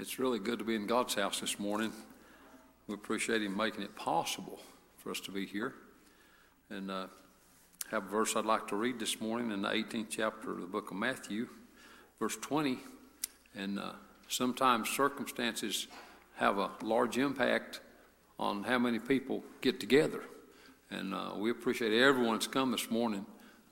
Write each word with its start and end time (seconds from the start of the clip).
It's 0.00 0.18
really 0.18 0.38
good 0.38 0.58
to 0.60 0.64
be 0.64 0.76
in 0.76 0.86
God's 0.86 1.12
house 1.12 1.40
this 1.40 1.58
morning. 1.58 1.92
We 2.86 2.94
appreciate 2.94 3.42
Him 3.42 3.54
making 3.54 3.82
it 3.82 3.94
possible 3.94 4.58
for 4.96 5.10
us 5.10 5.20
to 5.20 5.30
be 5.30 5.44
here. 5.44 5.74
And 6.70 6.90
uh, 6.90 7.08
have 7.90 8.06
a 8.06 8.08
verse 8.08 8.34
I'd 8.34 8.46
like 8.46 8.66
to 8.68 8.76
read 8.76 8.98
this 8.98 9.20
morning 9.20 9.50
in 9.50 9.60
the 9.60 9.68
18th 9.68 10.06
chapter 10.08 10.52
of 10.52 10.62
the 10.62 10.66
book 10.66 10.90
of 10.90 10.96
Matthew, 10.96 11.48
verse 12.18 12.34
20. 12.38 12.78
And 13.54 13.78
uh, 13.78 13.92
sometimes 14.26 14.88
circumstances 14.88 15.86
have 16.36 16.56
a 16.56 16.70
large 16.80 17.18
impact 17.18 17.82
on 18.38 18.62
how 18.62 18.78
many 18.78 18.98
people 18.98 19.44
get 19.60 19.80
together. 19.80 20.22
And 20.90 21.12
uh, 21.12 21.32
we 21.36 21.50
appreciate 21.50 21.92
everyone's 21.92 22.46
come 22.46 22.72
this 22.72 22.90
morning. 22.90 23.26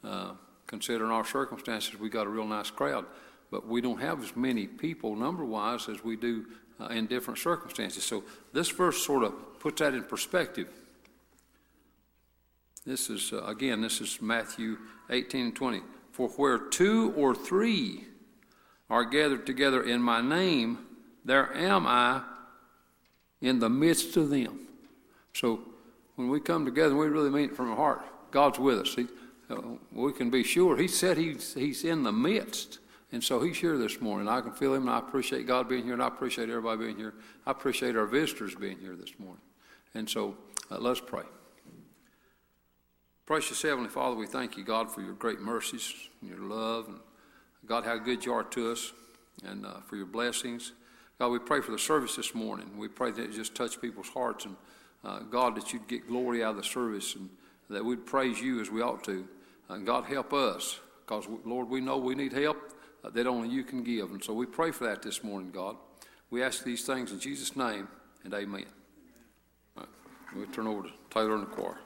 Uh, 0.04 0.32
considering 0.66 1.10
our 1.10 1.24
circumstances, 1.24 1.98
we 1.98 2.10
got 2.10 2.26
a 2.26 2.30
real 2.30 2.46
nice 2.46 2.70
crowd 2.70 3.06
but 3.50 3.66
we 3.66 3.80
don't 3.80 4.00
have 4.00 4.22
as 4.22 4.36
many 4.36 4.66
people 4.66 5.16
number 5.16 5.44
wise 5.44 5.88
as 5.88 6.04
we 6.04 6.16
do 6.16 6.46
uh, 6.80 6.86
in 6.86 7.06
different 7.06 7.38
circumstances. 7.38 8.04
So 8.04 8.24
this 8.52 8.68
verse 8.68 9.04
sort 9.04 9.24
of 9.24 9.60
puts 9.60 9.80
that 9.80 9.94
in 9.94 10.04
perspective. 10.04 10.68
This 12.84 13.10
is, 13.10 13.32
uh, 13.32 13.44
again, 13.44 13.80
this 13.80 14.00
is 14.00 14.20
Matthew 14.22 14.78
18 15.10 15.46
and 15.46 15.56
20. 15.56 15.80
For 16.12 16.28
where 16.30 16.58
two 16.58 17.12
or 17.16 17.34
three 17.34 18.04
are 18.90 19.04
gathered 19.04 19.46
together 19.46 19.82
in 19.82 20.00
my 20.00 20.20
name, 20.20 20.78
there 21.24 21.54
am 21.54 21.86
I 21.86 22.22
in 23.40 23.58
the 23.58 23.68
midst 23.68 24.16
of 24.16 24.30
them. 24.30 24.60
So 25.34 25.60
when 26.16 26.28
we 26.28 26.40
come 26.40 26.64
together, 26.64 26.96
we 26.96 27.06
really 27.06 27.30
mean 27.30 27.50
it 27.50 27.56
from 27.56 27.70
our 27.70 27.76
heart. 27.76 28.02
God's 28.30 28.58
with 28.58 28.80
us. 28.80 28.96
Uh, 29.50 29.56
we 29.92 30.12
can 30.12 30.30
be 30.30 30.42
sure. 30.42 30.76
He 30.76 30.88
said 30.88 31.16
he's, 31.16 31.54
he's 31.54 31.84
in 31.84 32.02
the 32.02 32.12
midst. 32.12 32.78
And 33.10 33.24
so 33.24 33.40
he's 33.40 33.56
here 33.56 33.78
this 33.78 34.00
morning. 34.00 34.28
I 34.28 34.40
can 34.42 34.52
feel 34.52 34.74
him, 34.74 34.82
and 34.82 34.90
I 34.90 34.98
appreciate 34.98 35.46
God 35.46 35.68
being 35.68 35.84
here, 35.84 35.94
and 35.94 36.02
I 36.02 36.08
appreciate 36.08 36.50
everybody 36.50 36.84
being 36.84 36.96
here. 36.96 37.14
I 37.46 37.52
appreciate 37.52 37.96
our 37.96 38.06
visitors 38.06 38.54
being 38.54 38.78
here 38.78 38.96
this 38.96 39.18
morning. 39.18 39.40
And 39.94 40.08
so 40.08 40.36
uh, 40.70 40.78
let's 40.78 41.00
pray. 41.00 41.22
Precious 43.24 43.60
Heavenly 43.60 43.88
Father, 43.88 44.16
we 44.16 44.26
thank 44.26 44.56
you, 44.56 44.64
God, 44.64 44.90
for 44.90 45.00
your 45.00 45.14
great 45.14 45.40
mercies 45.40 45.92
and 46.20 46.30
your 46.30 46.40
love, 46.40 46.88
and 46.88 46.98
God, 47.66 47.84
how 47.84 47.96
good 47.96 48.24
you 48.24 48.32
are 48.32 48.44
to 48.44 48.72
us, 48.72 48.92
and 49.44 49.64
uh, 49.64 49.80
for 49.86 49.96
your 49.96 50.06
blessings. 50.06 50.72
God, 51.18 51.28
we 51.28 51.38
pray 51.38 51.60
for 51.60 51.72
the 51.72 51.78
service 51.78 52.16
this 52.16 52.34
morning. 52.34 52.76
We 52.76 52.88
pray 52.88 53.10
that 53.10 53.22
it 53.22 53.32
just 53.32 53.54
touch 53.54 53.80
people's 53.80 54.08
hearts, 54.08 54.44
and 54.44 54.56
uh, 55.04 55.20
God, 55.20 55.56
that 55.56 55.72
you'd 55.72 55.88
get 55.88 56.06
glory 56.06 56.44
out 56.44 56.50
of 56.50 56.56
the 56.56 56.64
service, 56.64 57.14
and 57.14 57.28
that 57.70 57.84
we'd 57.84 58.06
praise 58.06 58.40
you 58.40 58.60
as 58.60 58.70
we 58.70 58.82
ought 58.82 59.02
to. 59.04 59.26
And 59.68 59.86
God, 59.86 60.04
help 60.04 60.32
us, 60.32 60.80
because, 61.06 61.26
Lord, 61.44 61.68
we 61.68 61.80
know 61.80 61.98
we 61.98 62.14
need 62.14 62.32
help 62.32 62.56
Uh, 63.04 63.10
that 63.10 63.26
only 63.26 63.48
you 63.48 63.62
can 63.62 63.84
give. 63.84 64.10
And 64.10 64.22
so 64.22 64.32
we 64.32 64.44
pray 64.44 64.70
for 64.70 64.84
that 64.84 65.02
this 65.02 65.22
morning, 65.22 65.50
God. 65.50 65.76
We 66.30 66.42
ask 66.42 66.64
these 66.64 66.84
things 66.84 67.12
in 67.12 67.20
Jesus' 67.20 67.56
name 67.56 67.88
and 68.24 68.34
amen. 68.34 68.66
We 70.36 70.44
turn 70.46 70.66
over 70.66 70.82
to 70.82 70.92
Taylor 71.10 71.34
and 71.34 71.42
the 71.42 71.46
choir. 71.46 71.78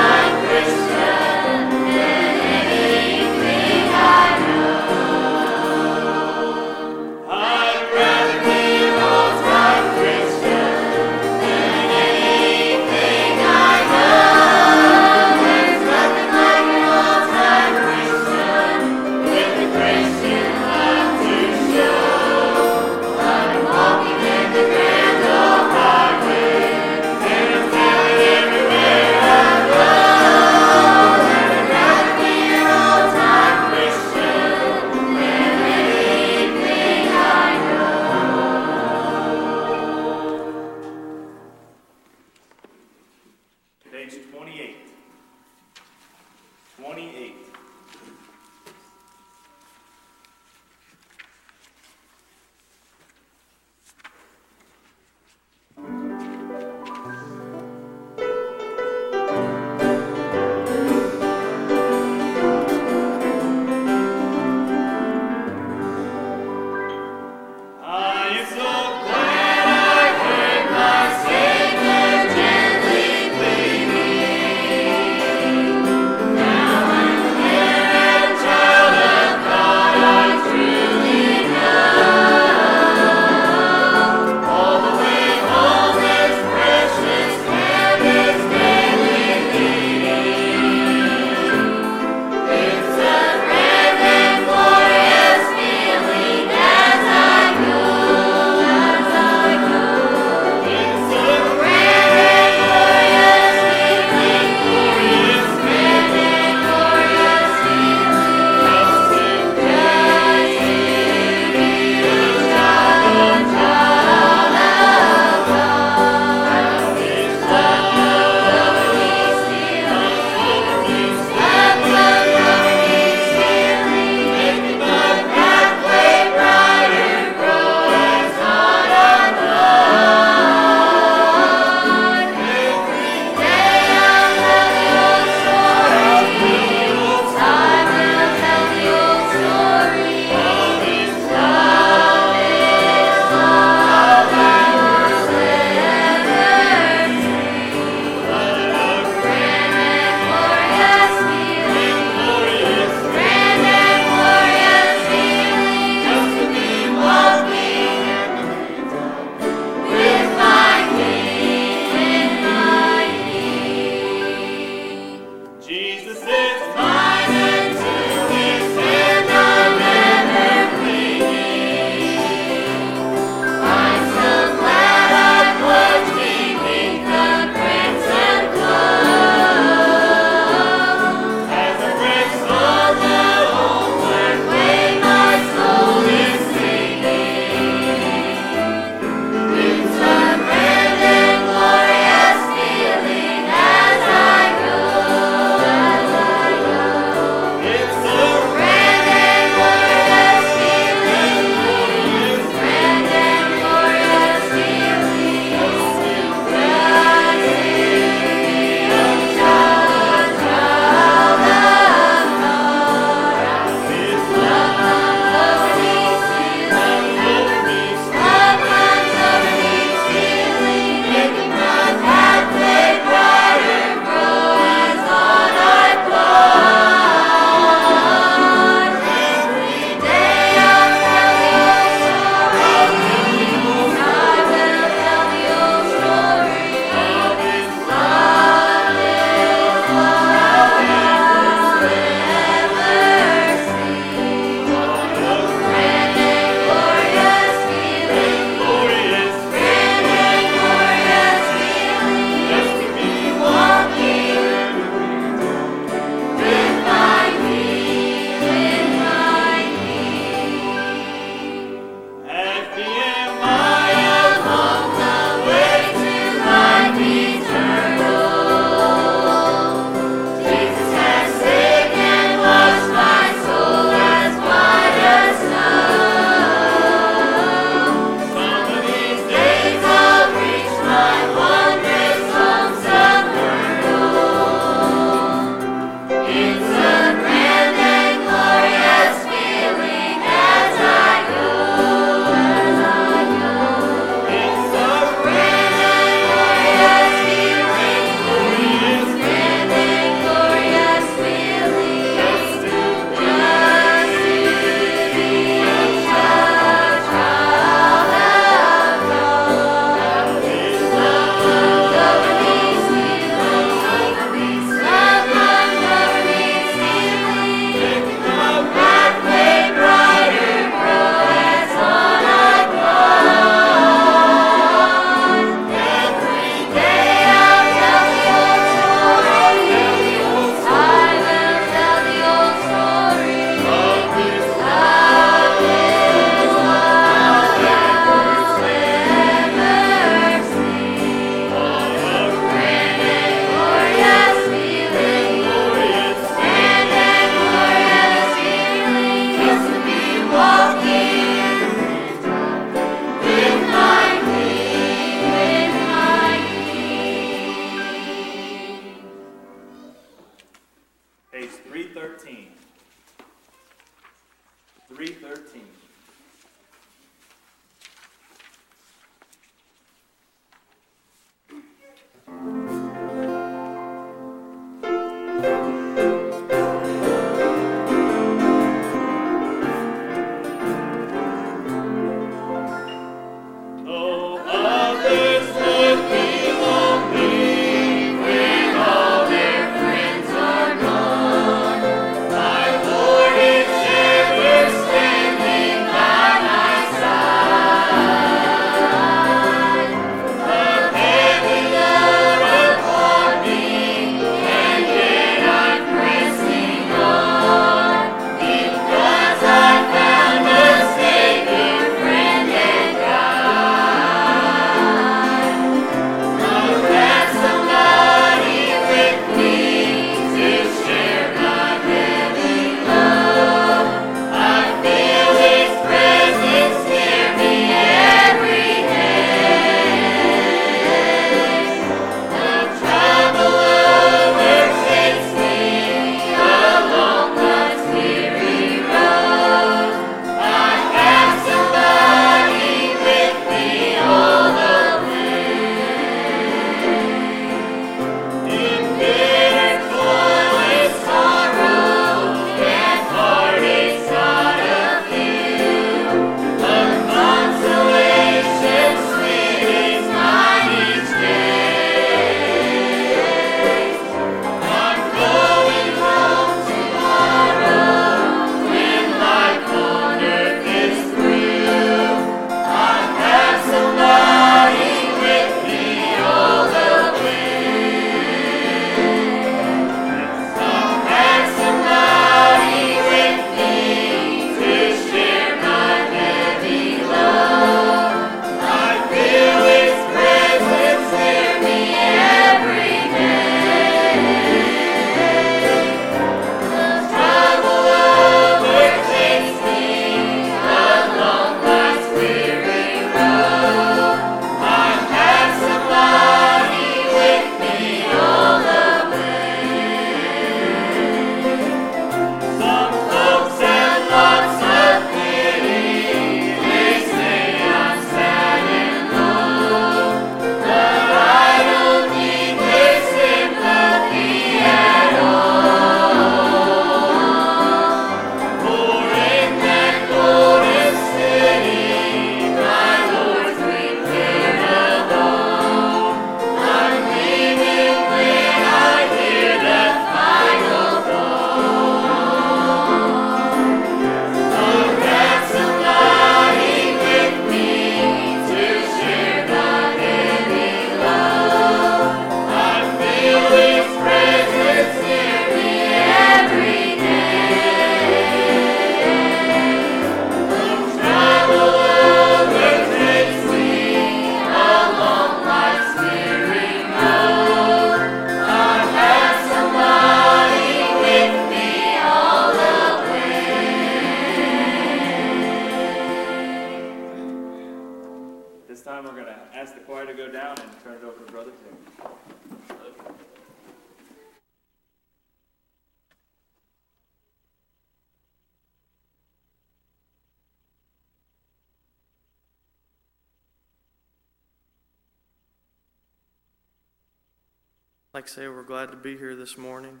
Say, 598.28 598.46
we're 598.46 598.62
glad 598.62 598.90
to 598.90 598.96
be 598.96 599.16
here 599.16 599.34
this 599.34 599.56
morning. 599.56 600.00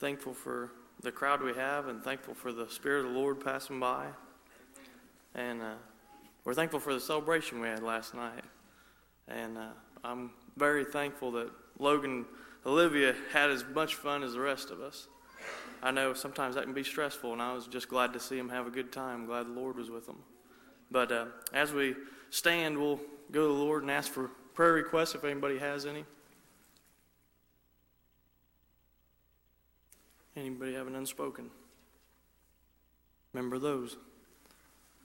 Thankful 0.00 0.34
for 0.34 0.72
the 1.00 1.12
crowd 1.12 1.40
we 1.40 1.54
have 1.54 1.86
and 1.86 2.02
thankful 2.02 2.34
for 2.34 2.50
the 2.50 2.68
Spirit 2.68 3.06
of 3.06 3.12
the 3.12 3.18
Lord 3.18 3.42
passing 3.44 3.78
by. 3.78 4.06
And 5.36 5.62
uh, 5.62 5.74
we're 6.44 6.54
thankful 6.54 6.80
for 6.80 6.92
the 6.92 6.98
celebration 6.98 7.60
we 7.60 7.68
had 7.68 7.84
last 7.84 8.16
night. 8.16 8.42
And 9.28 9.56
uh, 9.56 9.68
I'm 10.02 10.32
very 10.56 10.84
thankful 10.84 11.30
that 11.32 11.52
Logan 11.78 12.26
Olivia 12.66 13.14
had 13.32 13.50
as 13.50 13.64
much 13.76 13.94
fun 13.94 14.24
as 14.24 14.32
the 14.32 14.40
rest 14.40 14.72
of 14.72 14.80
us. 14.80 15.06
I 15.84 15.92
know 15.92 16.14
sometimes 16.14 16.56
that 16.56 16.64
can 16.64 16.74
be 16.74 16.82
stressful, 16.82 17.32
and 17.32 17.40
I 17.40 17.54
was 17.54 17.68
just 17.68 17.88
glad 17.88 18.12
to 18.14 18.18
see 18.18 18.38
him 18.38 18.48
have 18.48 18.66
a 18.66 18.70
good 18.70 18.90
time. 18.90 19.26
Glad 19.26 19.46
the 19.46 19.52
Lord 19.52 19.76
was 19.76 19.88
with 19.88 20.04
them. 20.04 20.18
But 20.90 21.12
uh, 21.12 21.26
as 21.52 21.72
we 21.72 21.94
stand, 22.30 22.76
we'll 22.76 22.98
go 23.30 23.46
to 23.46 23.54
the 23.54 23.60
Lord 23.60 23.82
and 23.82 23.90
ask 23.90 24.10
for 24.10 24.32
prayer 24.52 24.72
requests 24.72 25.14
if 25.14 25.22
anybody 25.22 25.58
has 25.58 25.86
any. 25.86 26.04
Anybody 30.40 30.72
have 30.72 30.88
an 30.88 30.96
unspoken? 30.96 31.52
Remember 33.36 33.60
those. 33.60 34.00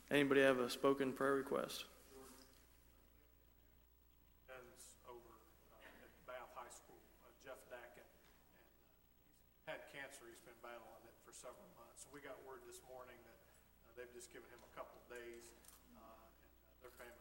Anybody 0.07 0.39
have 0.39 0.63
a 0.63 0.71
spoken 0.71 1.11
prayer 1.11 1.35
request? 1.35 1.91
Over 5.03 5.35
at 5.83 6.07
Bath 6.23 6.55
High 6.55 6.71
School, 6.71 6.95
Jeff 7.43 7.59
Dacken, 7.67 8.07
had 9.67 9.83
cancer. 9.91 10.23
He's 10.23 10.39
been 10.47 10.55
battling 10.63 11.03
it 11.03 11.19
for 11.27 11.35
several 11.35 11.67
months. 11.75 12.07
We 12.15 12.23
got 12.23 12.39
word 12.47 12.63
this 12.63 12.79
morning 12.87 13.19
that 13.27 13.35
uh, 13.35 13.99
they've 13.99 14.15
just 14.15 14.31
given 14.31 14.47
him 14.55 14.63
a 14.63 14.71
couple 14.71 15.03
days, 15.11 15.51
uh, 15.99 16.31
and 16.79 17.11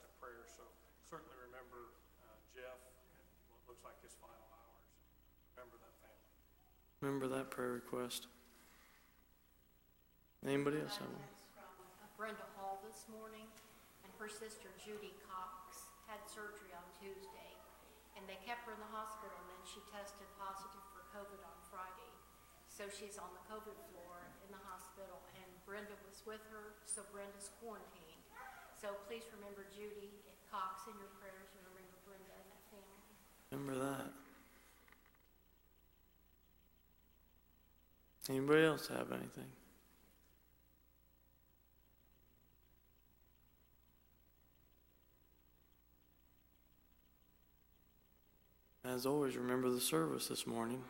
their 0.00 0.16
prayer. 0.16 0.48
So 0.48 0.64
certainly 1.04 1.36
remember 1.36 1.92
uh, 2.24 2.40
Jeff 2.56 2.80
and 2.80 3.20
what 3.52 3.60
looks 3.68 3.84
like 3.84 4.00
his 4.00 4.16
final. 4.16 4.39
Remember 7.00 7.28
that 7.28 7.48
family. 7.48 7.48
Remember 7.48 7.48
that 7.48 7.50
prayer 7.50 7.72
request. 7.80 8.28
Anybody 10.44 10.84
else 10.84 11.00
have 11.00 11.08
one? 11.08 11.28
Brenda 12.16 12.44
Hall 12.60 12.84
this 12.84 13.08
morning, 13.08 13.48
and 14.04 14.12
her 14.20 14.28
sister 14.28 14.68
Judy 14.76 15.16
Cox 15.24 15.88
had 16.04 16.20
surgery 16.28 16.68
on 16.76 16.84
Tuesday, 17.00 17.52
and 18.12 18.28
they 18.28 18.36
kept 18.44 18.68
her 18.68 18.76
in 18.76 18.80
the 18.84 18.92
hospital, 18.92 19.32
and 19.32 19.48
then 19.48 19.62
she 19.64 19.80
tested 19.88 20.28
positive 20.36 20.84
for 20.92 21.00
COVID 21.16 21.40
on 21.40 21.56
Friday. 21.72 22.12
So 22.68 22.92
she's 22.92 23.16
on 23.16 23.32
the 23.32 23.44
COVID 23.48 23.76
floor 23.88 24.20
in 24.44 24.52
the 24.52 24.60
hospital, 24.68 25.24
and 25.40 25.48
Brenda 25.64 25.96
was 26.04 26.20
with 26.28 26.44
her, 26.52 26.76
so 26.84 27.00
Brenda's 27.08 27.48
quarantined. 27.64 28.24
So 28.76 28.92
please 29.08 29.24
remember 29.32 29.64
Judy 29.72 30.12
Cox 30.52 30.84
in 30.84 30.96
your 31.00 31.12
prayers, 31.16 31.48
and 31.56 31.64
remember 31.72 31.96
Brenda 32.04 32.36
and 32.36 32.48
that 32.52 32.64
family. 32.68 33.04
Remember 33.48 33.76
that. 33.80 34.12
Anybody 38.30 38.62
else 38.62 38.86
have 38.86 39.10
anything? 39.10 39.50
As 48.84 49.04
always, 49.04 49.36
remember 49.36 49.68
the 49.68 49.80
service 49.80 50.28
this 50.28 50.46
morning. 50.46 50.80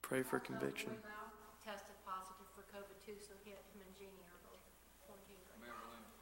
Pray 0.00 0.22
for 0.22 0.38
conviction. 0.38 0.92
Tested 1.64 1.96
positive 2.06 2.46
for 2.54 2.62
COVID 2.72 3.04
too, 3.04 3.14
so 3.18 3.34
him 3.44 3.56
and 3.74 3.96
Jeannie 3.98 4.12
are 4.30 4.38
both 4.48 4.60
quarantined. 5.06 5.42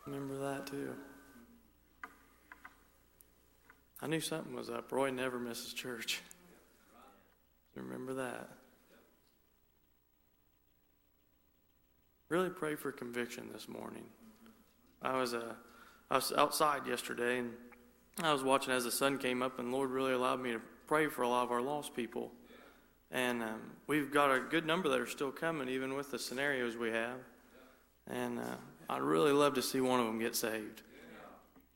Remember 0.07 0.39
that 0.51 0.67
too. 0.67 0.95
I 4.01 4.07
knew 4.07 4.21
something 4.21 4.55
was 4.55 4.71
up. 4.71 4.91
Roy 4.91 5.11
never 5.11 5.39
misses 5.39 5.75
church. 5.75 6.23
Remember 7.75 8.15
that. 8.15 8.58
Really 12.29 12.51
pray 12.51 12.75
for 12.75 12.93
conviction 12.93 13.49
this 13.53 13.69
morning. 13.69 14.05
I 15.01 15.19
was 15.19 15.33
uh, 15.33 15.55
I 16.11 16.17
was 16.17 16.31
outside 16.37 16.87
yesterday 16.87 17.39
and 17.39 17.53
I 18.23 18.33
was 18.33 18.43
watching 18.43 18.75
as 18.75 18.85
the 18.85 18.91
sun 18.91 19.17
came 19.17 19.43
up, 19.43 19.59
and 19.59 19.73
Lord 19.73 19.91
really 19.91 20.13
allowed 20.13 20.41
me 20.41 20.53
to 20.53 20.61
pray 20.87 21.07
for 21.07 21.23
a 21.23 21.29
lot 21.29 21.45
of 21.45 21.53
our 21.53 21.63
lost 21.63 21.95
people. 21.95 22.33
And 23.11 23.43
um, 23.43 23.61
we've 23.87 24.11
got 24.11 24.31
a 24.31 24.41
good 24.41 24.67
number 24.67 24.91
that 24.91 25.01
are 25.01 25.07
still 25.07 25.31
coming, 25.31 25.69
even 25.69 25.95
with 25.95 26.11
the 26.11 26.19
scenarios 26.19 26.77
we 26.77 26.91
have. 26.91 27.19
And 28.11 28.39
uh, 28.39 28.57
I'd 28.91 29.01
really 29.01 29.33
love 29.33 29.55
to 29.55 29.63
see 29.63 29.81
one 29.81 29.99
of 30.01 30.07
them 30.07 30.19
get 30.19 30.37
saved. 30.37 30.83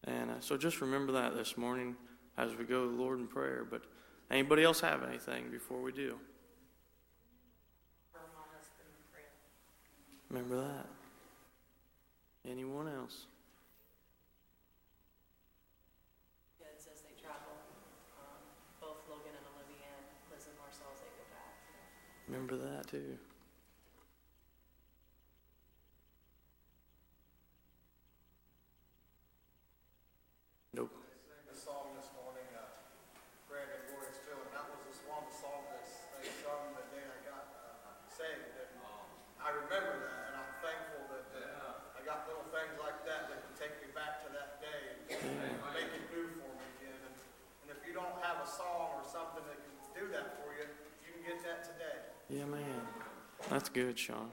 And 0.04 0.32
uh, 0.32 0.40
so 0.40 0.58
just 0.58 0.82
remember 0.82 1.12
that 1.12 1.34
this 1.34 1.56
morning 1.56 1.96
as 2.36 2.54
we 2.56 2.64
go 2.64 2.84
to 2.84 2.90
the 2.90 3.02
Lord 3.02 3.20
in 3.20 3.26
prayer. 3.26 3.66
But 3.68 3.84
anybody 4.30 4.64
else 4.64 4.80
have 4.80 5.02
anything 5.02 5.50
before 5.50 5.80
we 5.80 5.92
do? 5.92 6.18
Remember 10.32 10.56
that. 10.56 10.86
Anyone 12.50 12.88
else? 12.88 13.26
kids 16.56 16.88
as 16.88 17.04
they 17.04 17.12
travel. 17.20 17.52
Um, 18.16 18.40
both 18.80 19.04
Logan 19.12 19.36
and 19.36 19.44
Olivia 19.52 19.92
and 19.92 20.08
Liz 20.32 20.48
and 20.48 20.56
Marcel 20.56 20.88
as 20.88 21.04
they 21.04 21.12
go 21.20 21.28
back. 21.36 21.52
Remember 22.32 22.56
that 22.56 22.88
too. 22.88 23.20
Nope. 30.72 30.96
sang 31.28 31.44
the 31.44 31.52
song 31.52 31.92
this 31.92 32.08
morning, 32.16 32.48
uh, 32.56 32.72
Brandon 33.52 33.84
Glory 33.92 34.08
Still, 34.16 34.40
and 34.40 34.52
that 34.56 34.64
was 34.64 34.80
this 34.88 35.04
one 35.04 35.28
song 35.28 35.68
that 35.68 35.84
they 36.16 36.24
sung 36.40 36.72
the 36.72 36.88
day 36.88 37.04
I 37.04 37.20
got 37.28 37.52
uh, 37.52 37.92
saved. 38.08 38.48
And 38.56 38.80
I 39.42 39.50
remember 39.50 40.06
that, 40.06 40.30
and 40.30 40.34
I'm 40.38 40.54
thankful 40.62 41.02
that 41.10 41.26
uh, 41.34 41.98
I 41.98 42.06
got 42.06 42.30
little 42.30 42.46
things 42.54 42.78
like 42.78 43.02
that 43.10 43.26
that 43.26 43.42
can 43.42 43.54
take 43.58 43.74
me 43.82 43.90
back 43.90 44.22
to 44.22 44.30
that 44.38 44.62
day 44.62 45.02
and 45.18 45.58
make 45.74 45.90
it 45.90 46.06
new 46.14 46.30
for 46.38 46.46
me 46.46 46.66
again. 46.78 46.94
And, 47.02 47.14
and 47.66 47.68
if 47.74 47.82
you 47.82 47.90
don't 47.90 48.14
have 48.22 48.38
a 48.38 48.41
song 48.52 48.92
or 48.94 49.04
something 49.04 49.44
that 49.48 49.58
can 49.64 49.74
do 49.96 50.12
that 50.12 50.36
for 50.38 50.52
you, 50.52 50.68
you 51.04 51.10
can 51.16 51.22
get 51.34 51.42
that 51.44 51.64
today. 51.64 51.98
Yeah, 52.28 52.44
man. 52.44 52.86
That's 53.50 53.68
good, 53.68 53.98
Sean. 53.98 54.30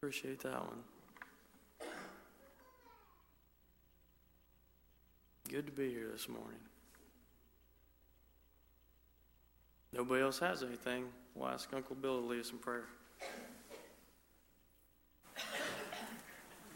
Appreciate 0.00 0.40
that 0.42 0.60
one. 0.60 0.82
Good 5.48 5.66
to 5.66 5.72
be 5.72 5.90
here 5.90 6.08
this 6.10 6.28
morning. 6.28 6.58
Nobody 9.94 10.20
else 10.20 10.38
has 10.40 10.62
anything. 10.62 11.06
We'll 11.34 11.48
ask 11.48 11.72
Uncle 11.72 11.94
Bill 11.96 12.20
to 12.20 12.26
lead 12.26 12.40
us 12.40 12.50
in 12.50 12.58
prayer. 12.58 12.84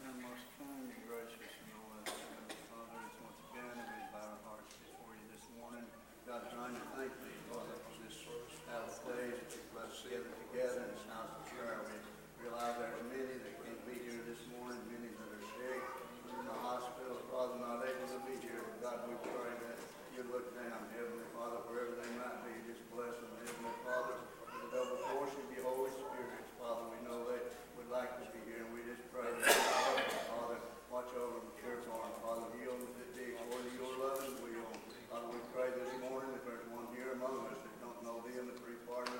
And 0.01 0.17
most 0.23 0.47
kind 0.57 0.87
and 0.87 1.03
gracious 1.05 1.53
and 1.61 1.69
all 1.77 1.91
that, 2.01 2.09
Heavenly 2.09 2.57
Father, 2.71 2.97
it's 3.05 3.19
once 3.21 3.37
again, 3.51 3.75
and 3.75 3.89
we 3.91 4.01
bow 4.09 4.25
our 4.25 4.41
hearts 4.47 4.73
before 4.79 5.13
you 5.13 5.25
this 5.35 5.45
morning. 5.59 5.85
God, 6.25 6.47
trying 6.49 6.73
to 6.79 6.85
thank 6.97 7.11
thee, 7.21 7.37
Father, 7.51 7.75
for 7.75 7.93
this 8.01 8.17
Sabbath 8.65 9.03
day 9.05 9.35
that 9.35 9.51
you 9.51 9.61
let 9.75 9.91
us 9.91 10.01
gather 10.01 10.31
together 10.49 10.81
in 10.87 10.95
this 10.95 11.05
house 11.11 11.29
of 11.35 11.43
prayer. 11.51 11.83
We 11.85 12.47
realize 12.47 12.79
there 12.79 12.89
are 12.95 13.05
many 13.11 13.37
that 13.37 13.53
can't 13.61 13.83
be 13.85 14.01
here 14.01 14.23
this 14.25 14.41
morning, 14.57 14.81
many 14.89 15.11
that 15.13 15.29
are 15.29 15.45
sick, 15.59 15.83
in 16.25 16.47
the 16.47 16.57
hospital, 16.57 17.21
Father, 17.29 17.61
not 17.61 17.85
able 17.85 18.09
to 18.17 18.19
be 18.25 18.39
here. 18.41 18.65
We 18.91 19.15
pray 19.23 19.55
that 19.55 19.79
you 20.11 20.19
look 20.35 20.51
down, 20.51 20.83
Heavenly 20.91 21.23
Father, 21.31 21.63
wherever 21.71 21.95
they 21.95 22.11
might 22.19 22.43
be, 22.43 22.51
just 22.67 22.83
bless 22.91 23.15
them, 23.23 23.31
Heavenly 23.39 23.71
Father, 23.87 24.19
with 24.19 24.67
double 24.67 24.99
portion 25.15 25.47
of 25.47 25.51
your 25.55 25.63
Holy 25.63 25.95
Spirit. 25.95 26.43
Father, 26.59 26.91
we 26.91 26.99
know 27.07 27.23
they 27.23 27.39
would 27.79 27.87
like 27.87 28.19
to 28.19 28.27
be 28.35 28.43
here, 28.51 28.67
and 28.67 28.71
we 28.75 28.83
just 28.83 28.99
pray 29.15 29.31
that 29.31 29.47
them, 29.47 30.11
Father, 30.35 30.59
watch 30.91 31.07
over 31.15 31.39
the 31.39 31.55
church 31.63 31.87
arm, 31.87 32.11
Father, 32.19 32.51
heal 32.59 32.75
them 32.75 32.91
that 32.99 33.15
day 33.15 33.31
according 33.39 33.71
to 33.71 33.75
your 33.79 33.95
love 33.95 34.19
and 34.27 34.35
will. 34.43 34.67
Father, 35.07 35.29
we 35.31 35.39
pray 35.55 35.71
this 35.71 35.91
morning, 36.03 36.35
if 36.35 36.43
there's 36.43 36.67
one 36.75 36.91
here 36.91 37.15
among 37.15 37.47
us 37.47 37.63
that 37.63 37.75
don't 37.79 37.95
know 38.03 38.19
thee 38.27 38.35
the 38.43 38.59
free 38.59 38.75
pardon 38.83 39.15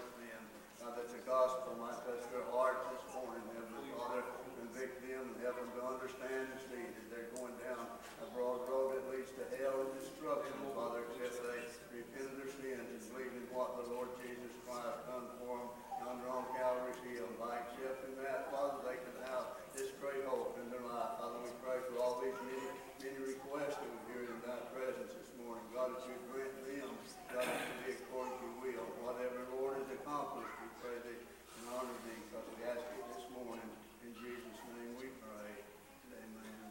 that 1.02 1.08
the 1.08 1.24
gospel 1.24 1.72
might 1.80 1.98
touch 2.04 2.20
their 2.30 2.44
hearts 2.52 2.84
this 2.92 3.06
morning, 3.16 3.42
Heavenly 3.56 3.90
Father, 3.96 4.22
convict 4.60 5.02
them 5.02 5.34
and 5.34 5.38
help 5.42 5.58
them 5.58 5.72
to 5.80 5.82
understand 5.88 6.52
and 6.52 6.62
see 6.68 6.84
that 6.84 7.06
they're 7.10 7.32
going 7.40 7.56
down 7.64 7.90
a 8.22 8.28
broad 8.36 8.62
road 8.68 8.81
that 9.42 9.58
to 9.58 9.58
hell 9.58 9.82
and 9.82 9.90
destruction, 9.98 10.54
Father, 10.78 11.02
except 11.10 11.42
they 11.42 11.66
repent 11.98 12.30
their 12.38 12.52
sins 12.62 12.86
and 12.94 13.02
believe 13.10 13.34
in 13.34 13.50
what 13.50 13.74
the 13.74 13.90
Lord 13.90 14.14
Jesus 14.22 14.54
Christ 14.70 15.02
done 15.10 15.34
for 15.42 15.58
them 15.58 15.70
yonder 15.98 16.30
on 16.30 16.46
Calvary's 16.54 17.02
Hill. 17.10 17.26
By 17.42 17.58
accepting 17.66 18.22
that, 18.22 18.54
Father, 18.54 18.86
they 18.86 19.02
can 19.02 19.18
have 19.34 19.58
this 19.74 19.90
great 19.98 20.22
hope 20.30 20.62
in 20.62 20.70
their 20.70 20.86
life. 20.86 21.18
Father, 21.18 21.42
we 21.42 21.50
pray 21.66 21.82
for 21.90 21.98
all 22.06 22.22
these 22.22 22.38
many, 22.46 22.70
many 23.02 23.34
requests 23.34 23.82
that 23.82 23.90
we 23.90 24.00
hear 24.14 24.30
in 24.30 24.38
thy 24.46 24.62
presence 24.78 25.10
this 25.10 25.34
morning. 25.42 25.66
God, 25.74 25.90
that 25.90 26.06
you 26.06 26.14
grant 26.30 26.54
them, 26.62 26.94
God, 27.34 27.42
that 27.42 27.66
to 27.66 27.74
be 27.82 27.98
according 27.98 28.38
to 28.38 28.46
your 28.46 28.58
will. 28.62 28.86
Whatever, 29.02 29.42
Lord, 29.58 29.82
is 29.82 29.90
accomplished, 29.90 30.54
we 30.62 30.70
pray 30.86 30.98
thee 31.02 31.18
and 31.18 31.66
honor 31.74 31.98
thee, 32.06 32.22
because 32.30 32.46
we 32.46 32.62
ask 32.70 32.86
it 32.94 33.06
this 33.10 33.26
morning. 33.34 33.70
In 34.06 34.14
Jesus' 34.22 34.62
name 34.70 34.94
we 35.02 35.10
pray. 35.18 35.50
Amen. 36.14 36.70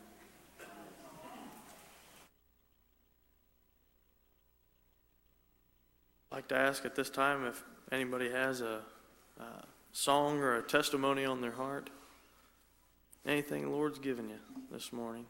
I'd 6.30 6.36
like 6.36 6.48
to 6.48 6.56
ask 6.56 6.84
at 6.84 6.94
this 6.94 7.10
time 7.10 7.44
if 7.44 7.64
anybody 7.90 8.30
has 8.30 8.60
a, 8.60 8.82
a 9.40 9.44
song 9.90 10.38
or 10.38 10.56
a 10.56 10.62
testimony 10.62 11.24
on 11.24 11.40
their 11.40 11.50
heart. 11.50 11.90
Anything 13.26 13.62
the 13.62 13.70
Lord's 13.70 13.98
given 13.98 14.28
you 14.28 14.38
this 14.70 14.92
morning. 14.92 15.26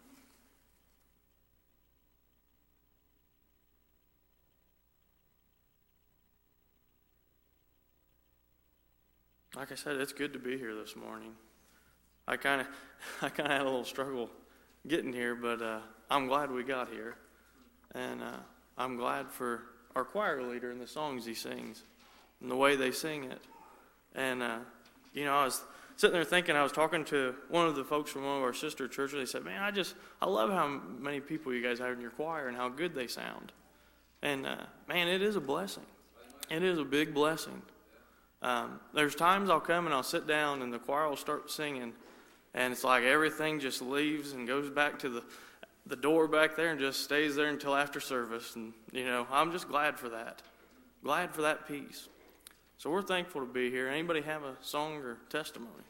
Like 9.56 9.72
I 9.72 9.74
said, 9.74 9.96
it's 9.96 10.12
good 10.12 10.34
to 10.34 10.38
be 10.38 10.58
here 10.58 10.74
this 10.74 10.94
morning. 10.94 11.32
I 12.28 12.36
kind 12.36 12.60
of, 12.60 12.66
I 13.22 13.30
kind 13.30 13.50
of 13.50 13.52
had 13.52 13.62
a 13.62 13.64
little 13.64 13.84
struggle 13.84 14.30
getting 14.86 15.14
here, 15.14 15.34
but 15.34 15.62
uh, 15.62 15.80
I'm 16.10 16.26
glad 16.26 16.50
we 16.50 16.62
got 16.62 16.90
here, 16.90 17.16
and 17.94 18.22
uh, 18.22 18.36
I'm 18.76 18.96
glad 18.96 19.30
for 19.30 19.62
our 19.94 20.04
choir 20.04 20.42
leader 20.42 20.70
and 20.70 20.80
the 20.80 20.86
songs 20.86 21.24
he 21.26 21.34
sings, 21.34 21.82
and 22.40 22.50
the 22.50 22.56
way 22.56 22.76
they 22.76 22.90
sing 22.90 23.24
it. 23.24 23.40
And 24.14 24.42
uh, 24.42 24.58
you 25.12 25.24
know, 25.24 25.34
I 25.34 25.44
was 25.44 25.62
sitting 25.96 26.14
there 26.14 26.24
thinking, 26.24 26.56
I 26.56 26.62
was 26.62 26.72
talking 26.72 27.04
to 27.06 27.34
one 27.48 27.66
of 27.66 27.76
the 27.76 27.84
folks 27.84 28.10
from 28.10 28.24
one 28.24 28.38
of 28.38 28.42
our 28.42 28.54
sister 28.54 28.88
churches. 28.88 29.18
They 29.18 29.26
said, 29.26 29.44
"Man, 29.44 29.62
I 29.62 29.70
just, 29.70 29.94
I 30.20 30.26
love 30.26 30.50
how 30.50 30.66
many 30.98 31.20
people 31.20 31.52
you 31.52 31.62
guys 31.62 31.78
have 31.78 31.92
in 31.92 32.00
your 32.00 32.10
choir 32.10 32.48
and 32.48 32.56
how 32.56 32.68
good 32.68 32.94
they 32.94 33.06
sound." 33.06 33.52
And 34.22 34.46
uh, 34.46 34.56
man, 34.88 35.08
it 35.08 35.22
is 35.22 35.36
a 35.36 35.40
blessing. 35.40 35.86
It 36.50 36.62
is 36.62 36.78
a 36.78 36.84
big 36.84 37.14
blessing. 37.14 37.62
Um, 38.42 38.80
there's 38.94 39.14
times 39.14 39.50
I'll 39.50 39.60
come 39.60 39.86
and 39.86 39.94
I'll 39.94 40.02
sit 40.02 40.26
down 40.26 40.62
and 40.62 40.72
the 40.72 40.78
choir 40.78 41.08
will 41.08 41.16
start 41.16 41.50
singing, 41.50 41.92
and 42.54 42.72
it's 42.72 42.84
like 42.84 43.04
everything 43.04 43.60
just 43.60 43.82
leaves 43.82 44.32
and 44.32 44.46
goes 44.46 44.70
back 44.70 44.98
to 45.00 45.08
the 45.08 45.22
the 45.90 45.96
door 45.96 46.28
back 46.28 46.56
there 46.56 46.70
and 46.70 46.80
just 46.80 47.02
stays 47.02 47.36
there 47.36 47.48
until 47.48 47.74
after 47.74 48.00
service. 48.00 48.56
And, 48.56 48.72
you 48.92 49.04
know, 49.04 49.26
I'm 49.30 49.52
just 49.52 49.68
glad 49.68 49.98
for 49.98 50.08
that. 50.08 50.40
Glad 51.02 51.34
for 51.34 51.42
that 51.42 51.66
peace. 51.68 52.08
So 52.78 52.88
we're 52.88 53.02
thankful 53.02 53.42
to 53.42 53.46
be 53.46 53.70
here. 53.70 53.88
Anybody 53.88 54.22
have 54.22 54.42
a 54.42 54.56
song 54.62 54.96
or 54.96 55.18
testimony? 55.28 55.84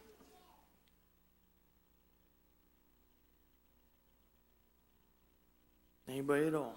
Anybody 6.08 6.48
at 6.48 6.54
all? 6.54 6.74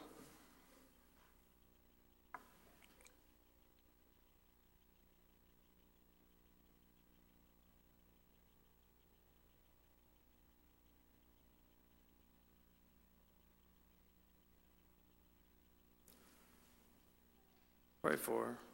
Pray 18.03 18.17
for 18.17 18.43
her. 18.43 18.72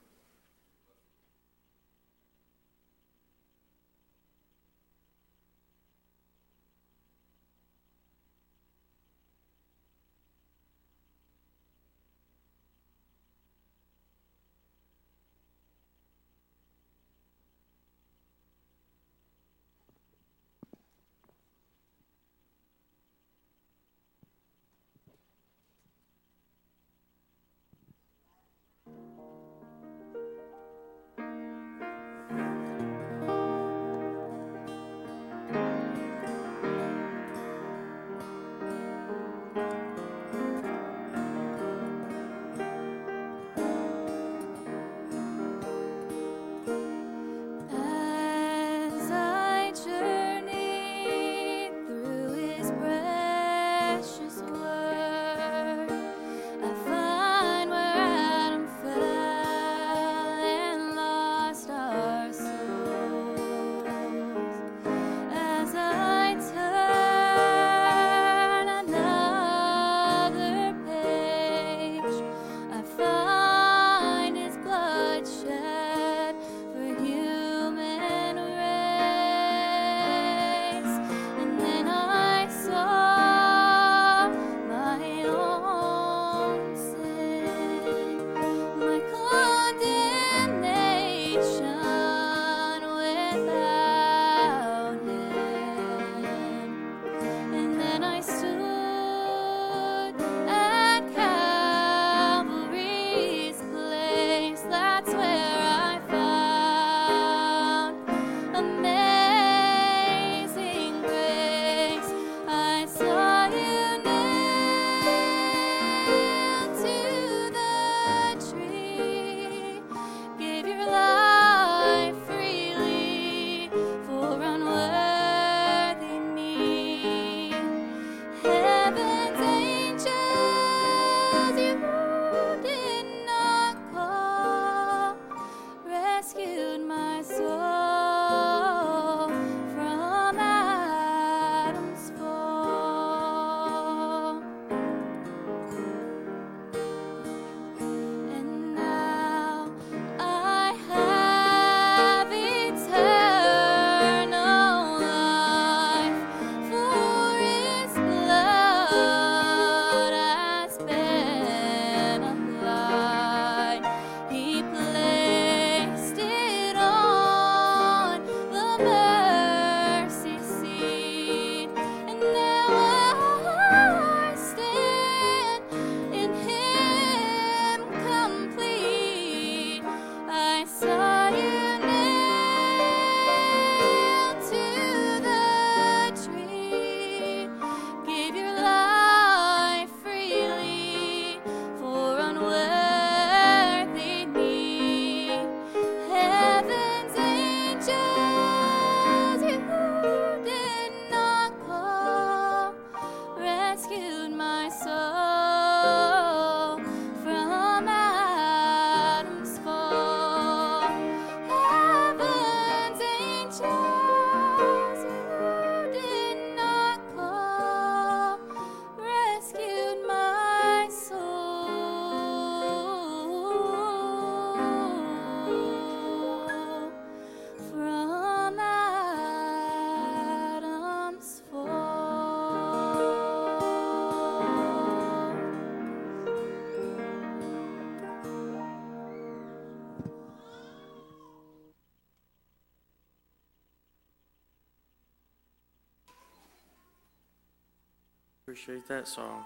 appreciate 248.59 248.87
that 248.89 249.07
song. 249.07 249.43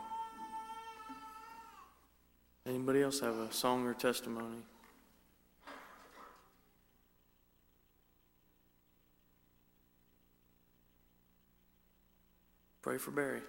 Anybody 2.66 3.04
else 3.04 3.20
have 3.20 3.36
a 3.36 3.52
song 3.52 3.86
or 3.86 3.94
testimony? 3.94 4.58
Pray 12.82 12.98
for 12.98 13.12
Barry. 13.12 13.42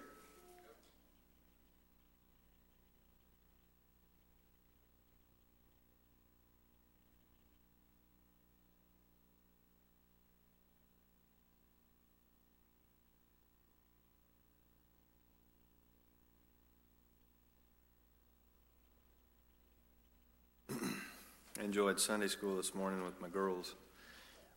Enjoyed 21.63 21.99
Sunday 21.99 22.27
school 22.27 22.57
this 22.57 22.75
morning 22.75 23.03
with 23.03 23.19
my 23.21 23.29
girls. 23.29 23.75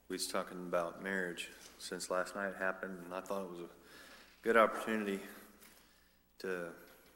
We 0.08 0.14
was 0.14 0.26
talking 0.26 0.58
about 0.58 1.02
marriage 1.02 1.48
since 1.78 2.10
last 2.10 2.34
night 2.34 2.54
happened, 2.58 2.98
and 3.04 3.14
I 3.14 3.20
thought 3.20 3.42
it 3.42 3.50
was 3.50 3.60
a 3.60 4.42
good 4.42 4.56
opportunity 4.56 5.20
to 6.40 6.66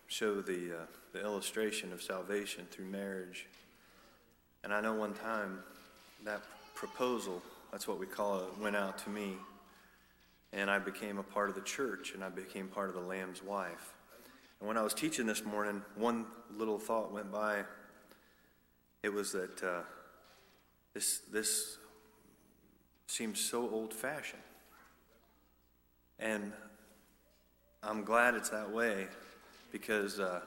show 0.07 0.41
the 0.41 0.73
uh, 0.73 0.87
the 1.13 1.21
illustration 1.21 1.93
of 1.93 2.01
salvation 2.01 2.67
through 2.71 2.87
marriage. 2.87 3.47
And 4.63 4.73
I 4.73 4.81
know 4.81 4.95
one 4.95 5.15
time 5.15 5.59
that 6.25 6.43
proposal, 6.75 7.43
that's 7.73 7.89
what 7.89 7.99
we 7.99 8.07
call 8.07 8.39
it, 8.41 8.59
went 8.61 8.77
out 8.77 8.99
to 8.99 9.11
me, 9.11 9.35
and 10.53 10.71
I 10.71 10.79
became 10.79 11.19
a 11.19 11.25
part 11.25 11.49
of 11.49 11.57
the 11.57 11.63
church, 11.63 12.13
and 12.15 12.23
I 12.23 12.29
became 12.29 12.69
part 12.69 12.89
of 12.89 12.95
the 12.95 13.01
Lamb's 13.01 13.43
wife. 13.43 13.93
And 14.61 14.69
when 14.69 14.79
I 14.79 14.83
was 14.83 14.95
teaching 14.95 15.27
this 15.27 15.45
morning, 15.45 15.83
one 15.97 16.25
little 16.57 16.79
thought 16.79 17.13
went 17.13 17.33
by. 17.33 17.65
It 19.03 19.13
was 19.13 19.33
that 19.33 19.63
uh, 19.63 19.83
this 20.95 21.19
this 21.31 21.79
seems 23.07 23.41
so 23.41 23.69
old-fashioned, 23.69 24.43
and 26.19 26.53
I'm 27.83 28.05
glad 28.05 28.35
it's 28.35 28.51
that 28.51 28.71
way 28.71 29.09
because 29.71 30.21
uh, 30.21 30.41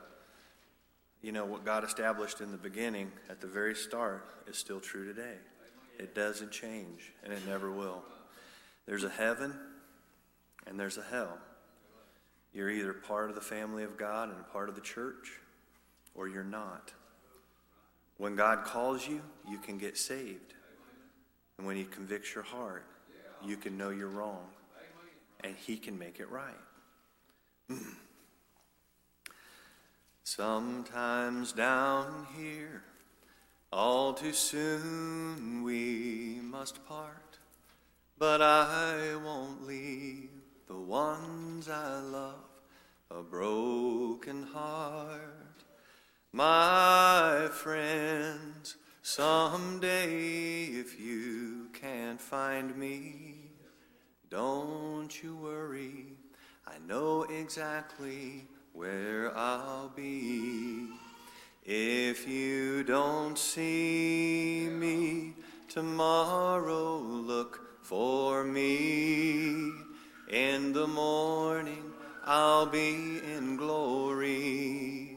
you 1.22 1.32
know 1.32 1.46
what 1.46 1.66
God 1.66 1.84
established 1.84 2.42
in 2.42 2.52
the 2.52 2.58
beginning 2.58 3.12
at 3.30 3.42
the 3.42 3.48
very 3.48 3.76
start 3.76 4.30
is 4.48 4.58
still 4.58 4.80
true 4.80 5.06
today. 5.06 5.36
It 6.00 6.16
doesn't 6.16 6.52
change, 6.52 7.14
and 7.24 7.34
it 7.34 7.46
never 7.48 7.72
will. 7.72 8.04
There's 8.86 9.04
a 9.04 9.10
heaven 9.10 9.54
and 10.68 10.80
there's 10.80 10.98
a 10.98 11.04
hell. 11.04 11.38
You're 12.54 12.70
either 12.70 12.94
part 12.94 13.30
of 13.30 13.36
the 13.36 13.42
family 13.42 13.84
of 13.84 13.98
God 13.98 14.30
and 14.30 14.48
part 14.52 14.70
of 14.70 14.76
the 14.76 14.82
church, 14.82 15.40
or 16.16 16.28
you're 16.28 16.44
not. 16.44 16.94
When 18.18 18.36
God 18.36 18.64
calls 18.64 19.08
you, 19.08 19.22
you 19.50 19.58
can 19.58 19.78
get 19.78 19.98
saved. 19.98 20.54
And 21.58 21.68
when 21.68 21.76
He 21.76 21.84
convicts 21.84 22.34
your 22.34 22.44
heart, 22.44 22.86
you 23.44 23.58
can 23.58 23.78
know 23.78 23.90
you're 23.90 24.08
wrong. 24.08 24.48
And 25.44 25.56
He 25.56 25.78
can 25.78 25.98
make 25.98 26.20
it 26.20 26.30
right. 26.30 26.54
Mm. 27.70 27.96
Sometimes 30.24 31.52
down 31.52 32.26
here, 32.36 32.84
all 33.72 34.14
too 34.14 34.34
soon 34.34 35.64
we 35.64 36.40
must 36.42 36.86
part. 36.88 37.38
But 38.18 38.42
I 38.42 39.16
won't 39.24 39.68
leave 39.68 40.30
the 40.68 40.78
ones 40.78 41.70
I 41.70 42.00
love 42.00 42.46
a 43.12 43.22
broken 43.22 44.44
heart. 44.44 45.45
My 46.36 47.48
friends, 47.50 48.76
someday 49.02 50.66
if 50.66 51.00
you 51.00 51.70
can't 51.72 52.20
find 52.20 52.76
me, 52.76 53.52
don't 54.30 55.24
you 55.24 55.38
worry, 55.38 56.08
I 56.68 56.74
know 56.86 57.24
exactly 57.24 58.50
where 58.74 59.32
I'll 59.38 59.94
be. 59.96 60.90
If 61.64 62.28
you 62.28 62.84
don't 62.84 63.38
see 63.38 64.68
me 64.70 65.36
tomorrow, 65.70 66.98
look 66.98 67.80
for 67.82 68.44
me. 68.44 69.72
In 70.30 70.74
the 70.74 70.88
morning, 70.88 71.94
I'll 72.26 72.66
be 72.66 73.22
in 73.26 73.56
glory 73.56 75.15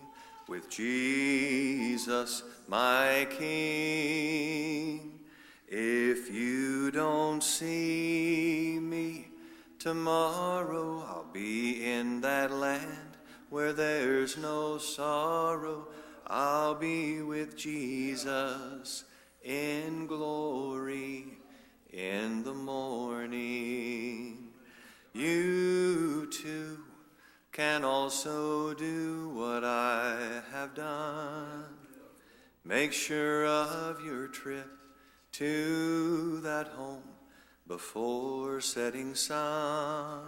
with 0.48 0.70
Jesus, 0.70 2.42
my 2.66 3.26
King. 3.30 5.20
If 5.68 6.32
you 6.32 6.90
don't 6.90 7.42
see 7.42 8.78
me 8.80 9.28
tomorrow, 9.78 11.04
I'll 11.06 11.30
be 11.32 11.84
in 11.84 12.22
that 12.22 12.50
land 12.50 13.18
where 13.50 13.74
there's 13.74 14.38
no 14.38 14.78
sorrow. 14.78 15.88
I'll 16.26 16.74
be 16.74 17.20
with 17.20 17.56
Jesus 17.56 19.04
in 19.44 20.06
glory 20.06 21.26
in 21.92 22.42
the 22.44 22.54
morning. 22.54 24.48
You 25.12 26.26
too 26.30 26.78
can 27.58 27.84
also 27.84 28.72
do 28.72 29.30
what 29.30 29.64
I 29.64 30.16
have 30.52 30.76
done. 30.76 31.64
Make 32.64 32.92
sure 32.92 33.46
of 33.46 34.00
your 34.04 34.28
trip 34.28 34.70
to 35.32 36.38
that 36.42 36.68
home 36.68 37.02
before 37.66 38.60
setting 38.60 39.16
sun. 39.16 40.20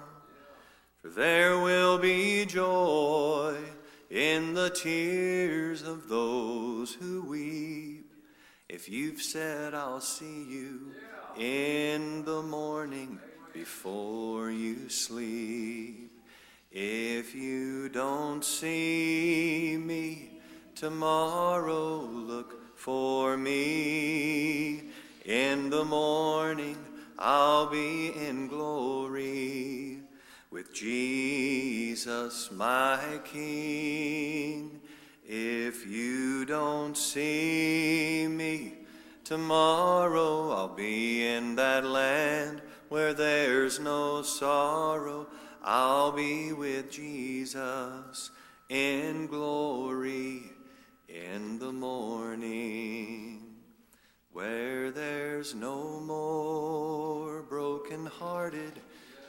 For 1.01 1.09
there 1.11 1.61
will 1.61 1.99
be 1.99 2.47
joy 2.47 3.57
in 4.11 4.55
the 4.55 4.71
tears 4.71 5.83
of 5.83 6.09
those 6.09 6.95
who 6.95 7.23
weep. 7.23 8.12
If 8.69 8.88
you've 8.88 9.23
said, 9.23 9.73
I'll 9.73 10.01
see 10.01 10.47
you 10.49 10.90
in 11.38 12.25
the 12.25 12.43
morning 12.43 13.21
before 13.55 14.51
you 14.51 14.88
sleep. 14.88 16.10
If 16.72 17.35
you 17.35 17.88
don't 17.88 18.44
see 18.44 19.76
me 19.76 20.40
tomorrow, 20.76 21.96
look 21.98 22.78
for 22.78 23.37
me. 23.37 24.85
In 25.24 25.68
the 25.70 25.85
morning, 25.85 26.78
I'll 27.18 27.66
be 27.66 28.12
in 28.14 28.46
glory 28.46 29.98
with 30.52 30.72
Jesus, 30.72 32.52
my 32.52 33.18
King. 33.24 34.80
If 35.26 35.88
you 35.88 36.44
don't 36.44 36.96
see 36.96 38.28
me 38.28 38.74
tomorrow, 39.24 40.52
I'll 40.52 40.68
be 40.68 41.26
in 41.26 41.56
that 41.56 41.85
land 41.85 42.62
where 42.88 43.12
there's 43.12 43.80
no 43.80 44.22
sorrow. 44.22 45.26
I'll 45.62 46.12
be 46.12 46.53
with 46.53 46.90
Jesus 46.90 48.31
in 48.68 49.27
glory 49.27 50.42
in 51.09 51.59
the 51.59 51.73
morning, 51.73 53.42
where 54.33 54.90
there's 54.90 55.55
no 55.55 56.01
more 56.01 57.42
broken-hearted 57.42 58.81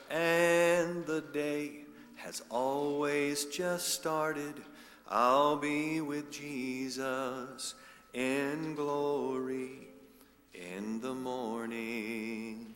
and 0.10 1.06
the 1.06 1.22
day 1.34 1.86
has 2.16 2.44
always 2.50 3.46
just 3.46 3.90
started. 3.90 4.54
I'll 5.10 5.58
be 5.58 6.02
with 6.02 6.32
Jesus 6.32 7.76
in 8.14 8.76
glory 8.76 9.88
in 10.54 11.02
the 11.02 11.14
morning. 11.14 12.74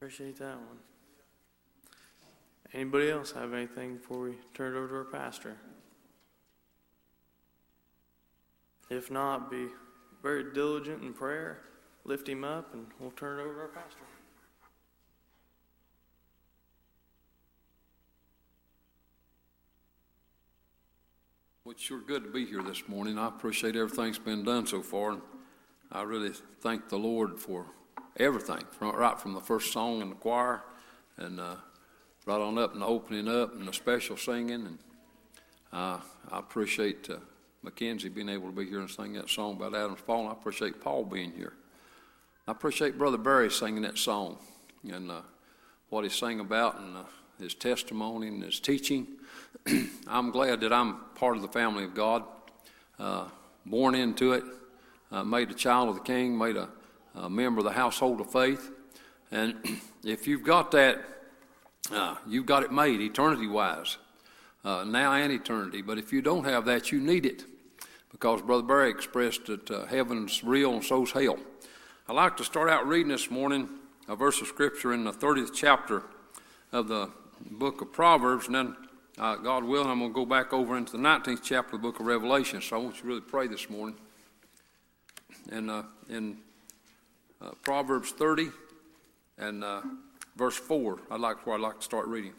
Appreciate 0.00 0.38
that 0.38 0.56
one. 0.56 0.78
Anybody 2.72 3.10
else 3.10 3.32
have 3.32 3.52
anything 3.52 3.96
before 3.96 4.20
we 4.22 4.36
turn 4.54 4.74
it 4.74 4.78
over 4.78 4.88
to 4.88 4.94
our 4.94 5.04
pastor? 5.04 5.58
If 8.88 9.10
not, 9.10 9.50
be 9.50 9.66
very 10.22 10.54
diligent 10.54 11.02
in 11.02 11.12
prayer, 11.12 11.64
lift 12.04 12.26
him 12.26 12.44
up, 12.44 12.72
and 12.72 12.86
we'll 12.98 13.10
turn 13.10 13.40
it 13.40 13.42
over 13.42 13.52
to 13.52 13.60
our 13.60 13.68
pastor. 13.68 14.00
It's 21.66 21.82
sure 21.82 22.00
good 22.00 22.24
to 22.24 22.30
be 22.30 22.46
here 22.46 22.62
this 22.62 22.88
morning. 22.88 23.18
I 23.18 23.28
appreciate 23.28 23.76
everything's 23.76 24.18
been 24.18 24.44
done 24.44 24.66
so 24.66 24.80
far. 24.80 25.10
and 25.10 25.20
I 25.92 26.04
really 26.04 26.32
thank 26.62 26.88
the 26.88 26.96
Lord 26.96 27.38
for 27.38 27.66
everything, 28.16 28.64
from, 28.72 28.94
right 28.96 29.18
from 29.18 29.34
the 29.34 29.40
first 29.40 29.72
song 29.72 30.00
in 30.00 30.08
the 30.10 30.14
choir 30.14 30.62
and 31.16 31.40
uh, 31.40 31.56
right 32.26 32.40
on 32.40 32.58
up 32.58 32.74
and 32.74 32.82
opening 32.82 33.28
up 33.28 33.54
and 33.54 33.66
the 33.66 33.72
special 33.72 34.16
singing. 34.16 34.66
And 34.66 34.78
uh, 35.72 35.98
I 36.30 36.38
appreciate 36.38 37.08
uh, 37.10 37.16
Mackenzie 37.62 38.08
being 38.08 38.28
able 38.28 38.50
to 38.50 38.56
be 38.56 38.66
here 38.66 38.80
and 38.80 38.90
sing 38.90 39.12
that 39.14 39.28
song 39.28 39.56
about 39.56 39.74
Adam's 39.74 40.00
Fall. 40.00 40.28
I 40.28 40.32
appreciate 40.32 40.80
Paul 40.80 41.04
being 41.04 41.32
here. 41.32 41.52
I 42.48 42.52
appreciate 42.52 42.98
Brother 42.98 43.18
Barry 43.18 43.50
singing 43.50 43.82
that 43.82 43.98
song 43.98 44.38
and 44.90 45.10
uh, 45.10 45.20
what 45.90 46.04
he 46.04 46.10
sang 46.10 46.40
about 46.40 46.80
and 46.80 46.96
uh, 46.96 47.02
his 47.38 47.54
testimony 47.54 48.28
and 48.28 48.42
his 48.42 48.60
teaching. 48.60 49.06
I'm 50.06 50.30
glad 50.30 50.60
that 50.60 50.72
I'm 50.72 50.96
part 51.14 51.36
of 51.36 51.42
the 51.42 51.48
family 51.48 51.84
of 51.84 51.94
God, 51.94 52.24
uh, 52.98 53.26
born 53.66 53.94
into 53.94 54.32
it, 54.32 54.44
uh, 55.12 55.24
made 55.24 55.50
a 55.50 55.54
child 55.54 55.90
of 55.90 55.96
the 55.96 56.02
King, 56.02 56.36
made 56.36 56.56
a, 56.56 56.68
a, 57.14 57.28
member 57.30 57.60
of 57.60 57.64
the 57.64 57.72
household 57.72 58.20
of 58.20 58.30
faith. 58.30 58.70
And 59.30 59.56
if 60.04 60.26
you've 60.26 60.42
got 60.42 60.70
that, 60.72 61.02
uh, 61.92 62.16
you've 62.26 62.46
got 62.46 62.62
it 62.62 62.72
made 62.72 63.00
eternity 63.00 63.46
wise. 63.46 63.96
uh, 64.64 64.84
now 64.84 65.12
and 65.12 65.32
eternity. 65.32 65.82
But 65.82 65.98
if 65.98 66.12
you 66.12 66.22
don't 66.22 66.44
have 66.44 66.64
that, 66.66 66.92
you 66.92 67.00
need 67.00 67.26
it 67.26 67.44
because 68.12 68.42
Brother 68.42 68.62
Barry 68.62 68.90
expressed 68.90 69.46
that 69.46 69.70
uh, 69.70 69.86
heaven's 69.86 70.44
real 70.44 70.74
and 70.74 70.84
so's 70.84 71.12
hell. 71.12 71.38
I'd 72.08 72.14
like 72.14 72.36
to 72.38 72.44
start 72.44 72.68
out 72.68 72.86
reading 72.86 73.12
this 73.12 73.30
morning 73.30 73.68
a 74.08 74.16
verse 74.16 74.40
of 74.40 74.48
Scripture 74.48 74.92
in 74.92 75.04
the 75.04 75.12
30th 75.12 75.54
chapter 75.54 76.02
of 76.72 76.88
the 76.88 77.10
book 77.50 77.80
of 77.80 77.92
Proverbs, 77.92 78.46
and 78.46 78.54
then, 78.54 78.76
uh, 79.18 79.36
God 79.36 79.64
willing, 79.64 79.88
I'm 79.88 80.00
going 80.00 80.10
to 80.10 80.14
go 80.14 80.26
back 80.26 80.52
over 80.52 80.76
into 80.76 80.92
the 80.92 80.98
19th 80.98 81.40
chapter 81.42 81.76
of 81.76 81.82
the 81.82 81.88
book 81.88 82.00
of 82.00 82.06
Revelation. 82.06 82.60
So 82.60 82.76
I 82.76 82.80
want 82.80 82.96
you 82.96 83.02
to 83.02 83.06
really 83.06 83.20
pray 83.20 83.46
this 83.46 83.70
morning. 83.70 83.96
And 85.50 85.70
uh, 85.70 85.82
in 86.08 86.38
uh, 87.40 87.50
Proverbs 87.62 88.12
30 88.12 88.50
and 89.38 89.64
uh, 89.64 89.82
verse 90.36 90.56
4, 90.56 91.00
I'd 91.10 91.20
like 91.20 91.46
where 91.46 91.56
I'd 91.56 91.60
like 91.60 91.78
to 91.78 91.84
start 91.84 92.06
reading. 92.06 92.34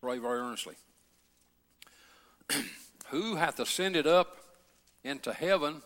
Pray 0.00 0.18
very 0.18 0.38
earnestly. 0.38 0.74
Who 3.08 3.36
hath 3.36 3.58
ascended 3.58 4.06
up 4.06 4.36
into 5.02 5.32
heaven 5.32 5.82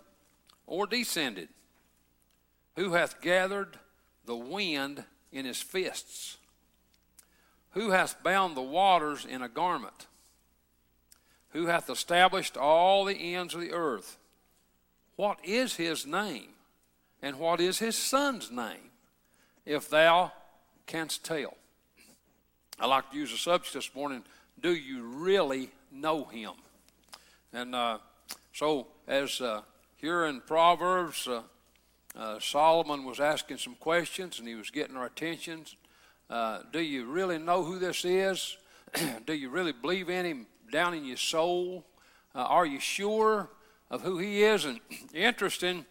or 0.67 0.87
descended? 0.87 1.49
Who 2.77 2.95
hath 2.95 3.21
gathered 3.21 3.79
the 4.25 4.37
wind 4.37 5.05
in 5.31 5.45
his 5.45 5.61
fists? 5.61 6.39
Who 7.73 7.91
hath 7.91 8.23
bound 8.23 8.57
the 8.57 8.63
waters 8.63 9.25
in 9.25 9.43
a 9.43 9.49
garment? 9.49 10.07
Who 11.51 11.67
hath 11.67 11.89
established 11.89 12.57
all 12.57 13.05
the 13.05 13.35
ends 13.35 13.55
of 13.55 13.61
the 13.61 13.73
earth? 13.73 14.19
What 15.19 15.41
is 15.43 15.75
his 15.75 16.07
name? 16.07 16.51
And 17.23 17.41
what 17.41 17.61
is 17.61 17.81
his 17.81 17.97
son's 17.97 18.53
name? 18.53 18.93
If 19.67 19.91
thou 19.91 20.31
canst 20.87 21.25
tell. 21.25 21.57
I 22.79 22.87
like 22.87 23.11
to 23.11 23.17
use 23.17 23.33
the 23.33 23.37
subject 23.37 23.75
this 23.75 23.93
morning 23.97 24.23
do 24.61 24.73
you 24.73 25.03
really 25.03 25.71
know 25.91 26.23
him? 26.27 26.53
And 27.53 27.75
uh, 27.75 27.99
so, 28.53 28.87
as 29.09 29.41
uh, 29.41 29.63
here 29.97 30.27
in 30.27 30.41
Proverbs, 30.41 31.27
uh, 31.27 31.43
uh, 32.17 32.39
Solomon 32.39 33.05
was 33.05 33.19
asking 33.19 33.59
some 33.59 33.75
questions 33.75 34.39
and 34.39 34.47
he 34.47 34.55
was 34.55 34.71
getting 34.71 34.97
our 34.97 35.07
attention. 35.07 35.65
Uh, 36.31 36.61
do 36.73 36.81
you 36.81 37.07
really 37.07 37.39
know 37.39 37.65
who 37.65 37.81
this 37.81 38.05
is? 38.05 38.57
do 39.27 39.33
you 39.33 39.51
really 39.51 39.73
believe 39.73 40.11
in 40.11 40.25
him 40.25 40.47
down 40.71 40.95
in 40.95 41.05
your 41.05 41.17
soul? 41.17 41.85
Uh, 42.37 42.43
are 42.43 42.67
you 42.67 42.79
sure 42.79 43.51
of 43.91 44.03
who 44.03 44.19
he 44.19 44.43
is? 44.43 44.65
And 44.65 44.81
interesting, 45.15 45.87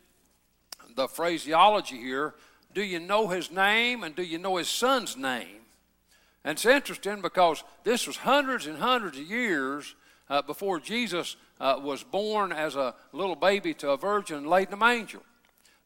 the 0.96 1.08
phraseology 1.08 1.98
here 1.98 2.36
do 2.74 2.84
you 2.84 3.00
know 3.00 3.28
his 3.28 3.50
name 3.50 4.04
and 4.04 4.16
do 4.16 4.22
you 4.22 4.38
know 4.38 4.58
his 4.58 4.70
son's 4.70 5.18
name? 5.18 5.62
And 6.44 6.56
it's 6.56 6.66
interesting 6.66 7.22
because 7.22 7.64
this 7.84 8.06
was 8.06 8.18
hundreds 8.18 8.68
and 8.68 8.78
hundreds 8.78 9.18
of 9.18 9.26
years 9.26 9.96
uh, 10.30 10.44
before 10.44 10.80
Jesus 10.80 11.38
uh, 11.60 11.80
was 11.82 12.04
born 12.04 12.52
as 12.52 12.76
a 12.76 12.94
little 13.14 13.36
baby 13.36 13.74
to 13.76 13.90
a 13.90 13.98
virgin 13.98 14.46
laid 14.46 14.68
in 14.68 14.76
a 14.76 14.78
manger. 14.78 15.22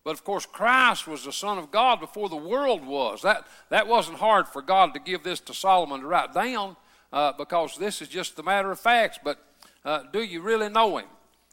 But 0.04 0.12
of 0.12 0.24
course, 0.24 0.46
Christ 0.46 1.08
was 1.08 1.24
the 1.24 1.32
Son 1.32 1.58
of 1.58 1.72
God 1.72 2.00
before 2.00 2.28
the 2.28 2.36
world 2.36 2.86
was. 2.86 3.22
That, 3.22 3.48
that 3.70 3.88
wasn't 3.88 4.18
hard 4.18 4.48
for 4.48 4.62
God 4.62 4.94
to 4.94 5.00
give 5.00 5.24
this 5.24 5.40
to 5.42 5.54
Solomon 5.54 6.02
to 6.02 6.08
write 6.08 6.34
down 6.34 6.76
uh, 7.14 7.32
because 7.38 7.78
this 7.78 8.02
is 8.02 8.08
just 8.08 8.36
the 8.36 8.44
matter 8.44 8.72
of 8.72 8.80
facts. 8.80 9.20
But 9.24 9.44
uh, 9.86 10.04
do 10.12 10.22
you 10.22 10.42
really 10.42 10.70
know 10.70 10.98
Him? 10.98 11.06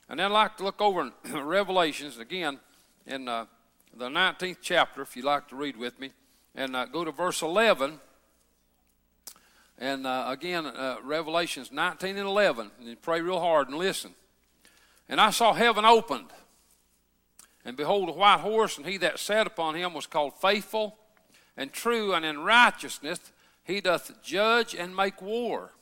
And 0.09 0.19
then 0.19 0.27
I'd 0.27 0.35
like 0.35 0.57
to 0.57 0.65
look 0.65 0.81
over 0.81 1.03
in 1.03 1.13
Revelations 1.45 2.19
again 2.19 2.59
in 3.07 3.29
uh, 3.29 3.47
the 3.95 4.09
19th 4.09 4.59
chapter, 4.63 5.03
if 5.03 5.17
you'd 5.17 5.25
like 5.25 5.49
to 5.49 5.57
read 5.57 5.77
with 5.77 5.99
me, 6.01 6.13
and 6.55 6.75
uh, 6.75 6.87
go 6.87 7.05
to 7.05 7.13
verse 7.13 7.43
11. 7.43 8.01
And 9.79 10.07
uh, 10.07 10.25
again, 10.29 10.67
uh, 10.67 10.97
Revelations 11.05 11.71
19 11.71 12.17
and 12.17 12.27
11. 12.27 12.71
And 12.81 13.03
pray 13.03 13.21
real 13.21 13.41
hard 13.41 13.69
and 13.69 13.77
listen. 13.77 14.13
And 15.09 15.21
I 15.21 15.31
saw 15.31 15.53
heaven 15.53 15.85
opened. 15.85 16.31
And 17.65 17.77
behold, 17.77 18.09
a 18.09 18.13
white 18.13 18.41
horse, 18.41 18.79
and 18.79 18.87
he 18.87 18.97
that 18.99 19.19
sat 19.19 19.47
upon 19.47 19.75
him 19.75 19.93
was 19.93 20.07
called 20.07 20.41
faithful 20.41 20.97
and 21.57 21.73
true, 21.73 22.15
and 22.15 22.25
in 22.25 22.39
righteousness 22.39 23.21
he 23.65 23.81
doth 23.81 24.23
judge 24.23 24.75
and 24.75 24.97
make 24.97 25.21
war. 25.21 25.73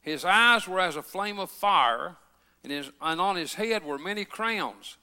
His 0.00 0.24
eyes 0.24 0.68
were 0.68 0.78
as 0.78 0.94
a 0.94 1.02
flame 1.02 1.38
of 1.38 1.50
fire, 1.50 2.16
and, 2.62 2.72
his, 2.72 2.90
and 3.00 3.20
on 3.20 3.36
his 3.36 3.54
head 3.54 3.84
were 3.84 3.98
many 3.98 4.24
crowns. 4.24 4.96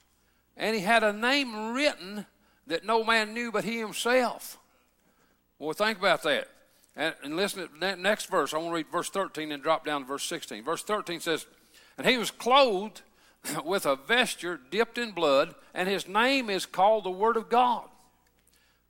And 0.56 0.74
he 0.74 0.82
had 0.82 1.02
a 1.02 1.12
name 1.12 1.72
written 1.72 2.26
that 2.66 2.84
no 2.84 3.04
man 3.04 3.34
knew 3.34 3.50
but 3.50 3.64
he 3.64 3.78
himself. 3.78 4.58
Well, 5.58 5.72
think 5.72 5.98
about 5.98 6.22
that. 6.22 6.48
And, 6.96 7.14
and 7.22 7.36
listen 7.36 7.66
to 7.66 7.70
the 7.78 7.96
next 7.96 8.26
verse. 8.26 8.52
I 8.52 8.58
want 8.58 8.70
to 8.70 8.74
read 8.74 8.92
verse 8.92 9.10
13 9.10 9.52
and 9.52 9.62
drop 9.62 9.84
down 9.84 10.02
to 10.02 10.06
verse 10.06 10.24
16. 10.24 10.64
Verse 10.64 10.82
13 10.82 11.20
says, 11.20 11.46
And 11.96 12.06
he 12.06 12.16
was 12.16 12.30
clothed 12.30 13.02
with 13.64 13.86
a 13.86 13.96
vesture 13.96 14.60
dipped 14.70 14.98
in 14.98 15.12
blood, 15.12 15.54
and 15.74 15.88
his 15.88 16.08
name 16.08 16.50
is 16.50 16.66
called 16.66 17.04
the 17.04 17.10
Word 17.10 17.36
of 17.36 17.48
God. 17.48 17.84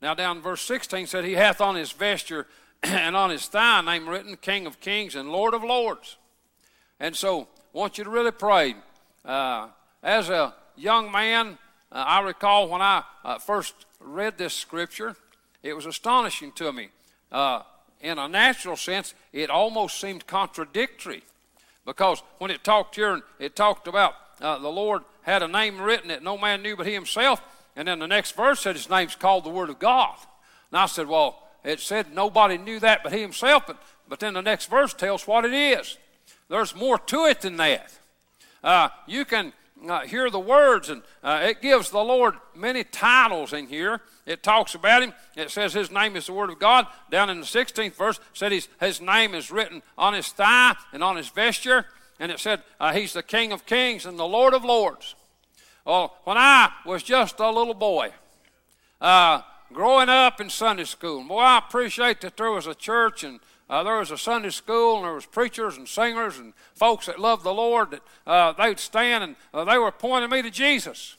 Now, 0.01 0.13
down 0.13 0.41
verse 0.41 0.61
16 0.61 1.07
said, 1.07 1.25
He 1.25 1.33
hath 1.33 1.61
on 1.61 1.75
his 1.75 1.91
vesture 1.91 2.47
and 2.83 3.15
on 3.15 3.29
his 3.29 3.47
thigh 3.47 3.81
name 3.81 4.07
written, 4.07 4.37
King 4.37 4.65
of 4.65 4.79
Kings 4.79 5.15
and 5.15 5.31
Lord 5.31 5.53
of 5.53 5.63
Lords. 5.63 6.17
And 6.99 7.15
so, 7.15 7.47
I 7.73 7.77
want 7.77 7.99
you 7.99 8.03
to 8.03 8.09
really 8.09 8.31
pray. 8.31 8.75
Uh, 9.23 9.67
as 10.01 10.29
a 10.29 10.55
young 10.75 11.11
man, 11.11 11.59
uh, 11.91 12.03
I 12.07 12.21
recall 12.21 12.67
when 12.67 12.81
I 12.81 13.03
uh, 13.23 13.37
first 13.37 13.73
read 13.99 14.39
this 14.39 14.55
scripture, 14.55 15.15
it 15.61 15.75
was 15.75 15.85
astonishing 15.85 16.51
to 16.53 16.73
me. 16.73 16.89
Uh, 17.31 17.61
in 18.01 18.17
a 18.17 18.27
natural 18.27 18.75
sense, 18.75 19.13
it 19.33 19.51
almost 19.51 20.01
seemed 20.01 20.25
contradictory 20.25 21.21
because 21.85 22.23
when 22.39 22.49
it 22.49 22.63
talked 22.63 22.95
here 22.95 23.13
and 23.13 23.23
it 23.37 23.55
talked 23.55 23.87
about 23.87 24.15
uh, 24.41 24.57
the 24.57 24.69
Lord 24.69 25.03
had 25.21 25.43
a 25.43 25.47
name 25.47 25.79
written 25.79 26.07
that 26.07 26.23
no 26.23 26.39
man 26.39 26.63
knew 26.63 26.75
but 26.75 26.87
he 26.87 26.93
himself, 26.93 27.39
and 27.75 27.87
then 27.87 27.99
the 27.99 28.07
next 28.07 28.35
verse 28.35 28.61
said 28.61 28.75
his 28.75 28.89
name's 28.89 29.15
called 29.15 29.43
the 29.43 29.49
Word 29.49 29.69
of 29.69 29.77
God. 29.77 30.15
And 30.71 30.79
I 30.79 30.87
said, 30.87 31.07
well, 31.07 31.43
it 31.63 31.79
said 31.81 32.13
nobody 32.13 32.57
knew 32.57 32.79
that 32.79 33.03
but 33.03 33.13
he 33.13 33.21
himself, 33.21 33.67
but, 33.67 33.77
but 34.07 34.19
then 34.19 34.33
the 34.33 34.41
next 34.41 34.71
verse 34.71 34.93
tells 34.93 35.27
what 35.27 35.45
it 35.45 35.53
is. 35.53 35.97
There's 36.49 36.75
more 36.75 36.97
to 36.97 37.25
it 37.25 37.41
than 37.41 37.57
that. 37.57 37.97
Uh, 38.63 38.89
you 39.07 39.23
can 39.23 39.53
uh, 39.87 40.01
hear 40.01 40.29
the 40.29 40.39
words, 40.39 40.89
and 40.89 41.01
uh, 41.23 41.41
it 41.43 41.61
gives 41.61 41.89
the 41.89 42.03
Lord 42.03 42.35
many 42.55 42.83
titles 42.83 43.53
in 43.53 43.67
here. 43.67 44.01
It 44.25 44.43
talks 44.43 44.75
about 44.75 45.03
him. 45.03 45.13
It 45.35 45.51
says 45.51 45.73
his 45.73 45.91
name 45.91 46.15
is 46.15 46.25
the 46.25 46.33
Word 46.33 46.49
of 46.49 46.59
God. 46.59 46.87
Down 47.09 47.29
in 47.29 47.39
the 47.39 47.45
16th 47.45 47.95
verse, 47.95 48.19
said 48.33 48.51
his, 48.51 48.67
his 48.79 48.99
name 48.99 49.33
is 49.33 49.51
written 49.51 49.81
on 49.97 50.13
his 50.13 50.29
thigh 50.29 50.75
and 50.91 51.03
on 51.03 51.15
his 51.15 51.29
vesture. 51.29 51.85
And 52.19 52.31
it 52.31 52.39
said 52.39 52.61
uh, 52.79 52.93
he's 52.93 53.13
the 53.13 53.23
King 53.23 53.51
of 53.51 53.65
kings 53.65 54.05
and 54.05 54.19
the 54.19 54.27
Lord 54.27 54.53
of 54.53 54.65
lords. 54.65 55.15
Well, 55.85 56.17
when 56.25 56.37
I 56.37 56.71
was 56.85 57.01
just 57.01 57.39
a 57.39 57.49
little 57.49 57.73
boy, 57.73 58.11
uh, 58.99 59.41
growing 59.71 60.09
up 60.09 60.41
in 60.41 60.49
Sunday 60.49 60.83
school, 60.83 61.23
boy, 61.23 61.39
I 61.39 61.57
appreciate 61.57 62.21
that 62.21 62.35
there 62.35 62.51
was 62.51 62.67
a 62.67 62.75
church 62.75 63.23
and 63.23 63.39
uh, 63.69 63.83
there 63.83 63.99
was 63.99 64.09
a 64.09 64.17
Sunday 64.17 64.49
school, 64.49 64.97
and 64.97 65.05
there 65.05 65.13
was 65.13 65.27
preachers 65.27 65.77
and 65.77 65.87
singers 65.87 66.39
and 66.39 66.53
folks 66.73 67.05
that 67.05 67.19
loved 67.19 67.43
the 67.43 67.53
Lord. 67.53 67.91
That 67.91 68.01
uh, 68.25 68.51
they'd 68.53 68.79
stand 68.79 69.23
and 69.23 69.35
uh, 69.53 69.63
they 69.63 69.77
were 69.77 69.91
pointing 69.91 70.31
me 70.31 70.41
to 70.41 70.49
Jesus, 70.49 71.17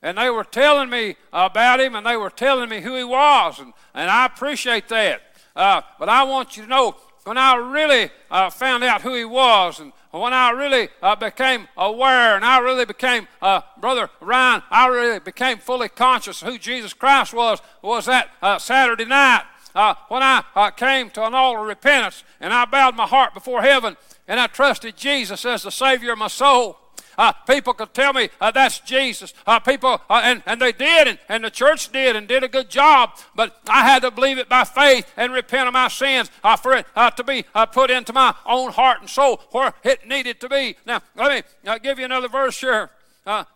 and 0.00 0.16
they 0.16 0.30
were 0.30 0.44
telling 0.44 0.88
me 0.88 1.16
about 1.32 1.80
Him, 1.80 1.94
and 1.94 2.06
they 2.06 2.16
were 2.16 2.30
telling 2.30 2.70
me 2.70 2.80
who 2.80 2.96
He 2.96 3.04
was, 3.04 3.60
and, 3.60 3.74
and 3.92 4.10
I 4.10 4.24
appreciate 4.24 4.88
that. 4.88 5.20
Uh, 5.54 5.82
but 5.98 6.08
I 6.08 6.22
want 6.22 6.56
you 6.56 6.62
to 6.62 6.68
know 6.68 6.96
when 7.24 7.36
I 7.36 7.56
really 7.56 8.10
uh, 8.30 8.48
found 8.48 8.82
out 8.84 9.02
who 9.02 9.14
He 9.14 9.26
was, 9.26 9.78
and 9.78 9.92
when 10.12 10.32
I 10.32 10.50
really 10.50 10.88
uh, 11.02 11.14
became 11.14 11.68
aware, 11.76 12.36
and 12.36 12.44
I 12.44 12.58
really 12.60 12.86
became, 12.86 13.28
Brother 13.40 14.08
Ryan, 14.22 14.62
I 14.70 14.86
really 14.88 15.20
became 15.20 15.58
fully 15.58 15.90
conscious 15.90 16.40
of 16.40 16.48
who 16.48 16.58
Jesus 16.58 16.94
Christ 16.94 17.34
was, 17.34 17.60
was 17.82 18.06
that 18.06 18.30
Saturday 18.62 19.04
night 19.04 19.44
uh, 19.74 19.94
when 20.08 20.22
I 20.22 20.44
uh, 20.54 20.70
came 20.70 21.10
to 21.10 21.26
an 21.26 21.34
altar 21.34 21.60
of 21.60 21.66
repentance 21.66 22.24
and 22.40 22.52
I 22.52 22.64
bowed 22.64 22.96
my 22.96 23.06
heart 23.06 23.34
before 23.34 23.62
heaven 23.62 23.96
and 24.28 24.40
I 24.40 24.46
trusted 24.46 24.96
Jesus 24.96 25.44
as 25.44 25.62
the 25.62 25.70
Savior 25.70 26.12
of 26.12 26.18
my 26.18 26.28
soul. 26.28 26.78
Uh, 27.18 27.32
people 27.46 27.74
could 27.74 27.92
tell 27.92 28.12
me 28.12 28.28
uh, 28.40 28.50
that's 28.50 28.80
Jesus. 28.80 29.34
Uh, 29.46 29.60
people, 29.60 30.00
uh, 30.08 30.20
and, 30.24 30.42
and 30.46 30.60
they 30.60 30.72
did, 30.72 31.08
and, 31.08 31.18
and 31.28 31.44
the 31.44 31.50
church 31.50 31.92
did, 31.92 32.16
and 32.16 32.26
did 32.26 32.42
a 32.42 32.48
good 32.48 32.70
job. 32.70 33.10
But 33.34 33.60
I 33.68 33.82
had 33.84 34.02
to 34.02 34.10
believe 34.10 34.38
it 34.38 34.48
by 34.48 34.64
faith 34.64 35.12
and 35.16 35.32
repent 35.32 35.68
of 35.68 35.74
my 35.74 35.88
sins 35.88 36.30
uh, 36.42 36.56
for 36.56 36.74
it 36.74 36.86
uh, 36.96 37.10
to 37.10 37.24
be 37.24 37.44
put 37.72 37.90
into 37.90 38.12
my 38.12 38.34
own 38.46 38.72
heart 38.72 39.00
and 39.00 39.10
soul 39.10 39.42
where 39.50 39.74
it 39.84 40.06
needed 40.06 40.40
to 40.40 40.48
be. 40.48 40.76
Now, 40.86 41.02
let 41.16 41.44
me 41.64 41.78
give 41.82 41.98
you 41.98 42.04
another 42.04 42.28
verse 42.28 42.60
here. 42.60 42.90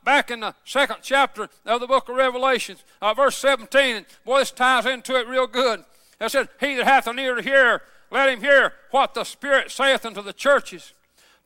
back 0.04 0.30
in 0.30 0.40
the 0.40 0.54
second 0.64 0.98
chapter 1.02 1.48
of 1.64 1.80
the 1.80 1.86
book 1.86 2.08
of 2.08 2.16
Revelations, 2.16 2.84
verse 3.16 3.36
17, 3.38 3.96
and 3.96 4.06
boy, 4.24 4.40
this 4.40 4.50
ties 4.50 4.86
into 4.86 5.16
it 5.16 5.26
real 5.26 5.46
good. 5.46 5.84
It 6.20 6.30
said, 6.30 6.48
He 6.60 6.74
that 6.76 6.84
hath 6.84 7.06
an 7.06 7.18
ear 7.18 7.34
to 7.34 7.42
hear, 7.42 7.82
let 8.10 8.28
him 8.28 8.40
hear 8.40 8.72
what 8.90 9.14
the 9.14 9.24
Spirit 9.24 9.70
saith 9.70 10.06
unto 10.06 10.22
the 10.22 10.32
churches. 10.32 10.94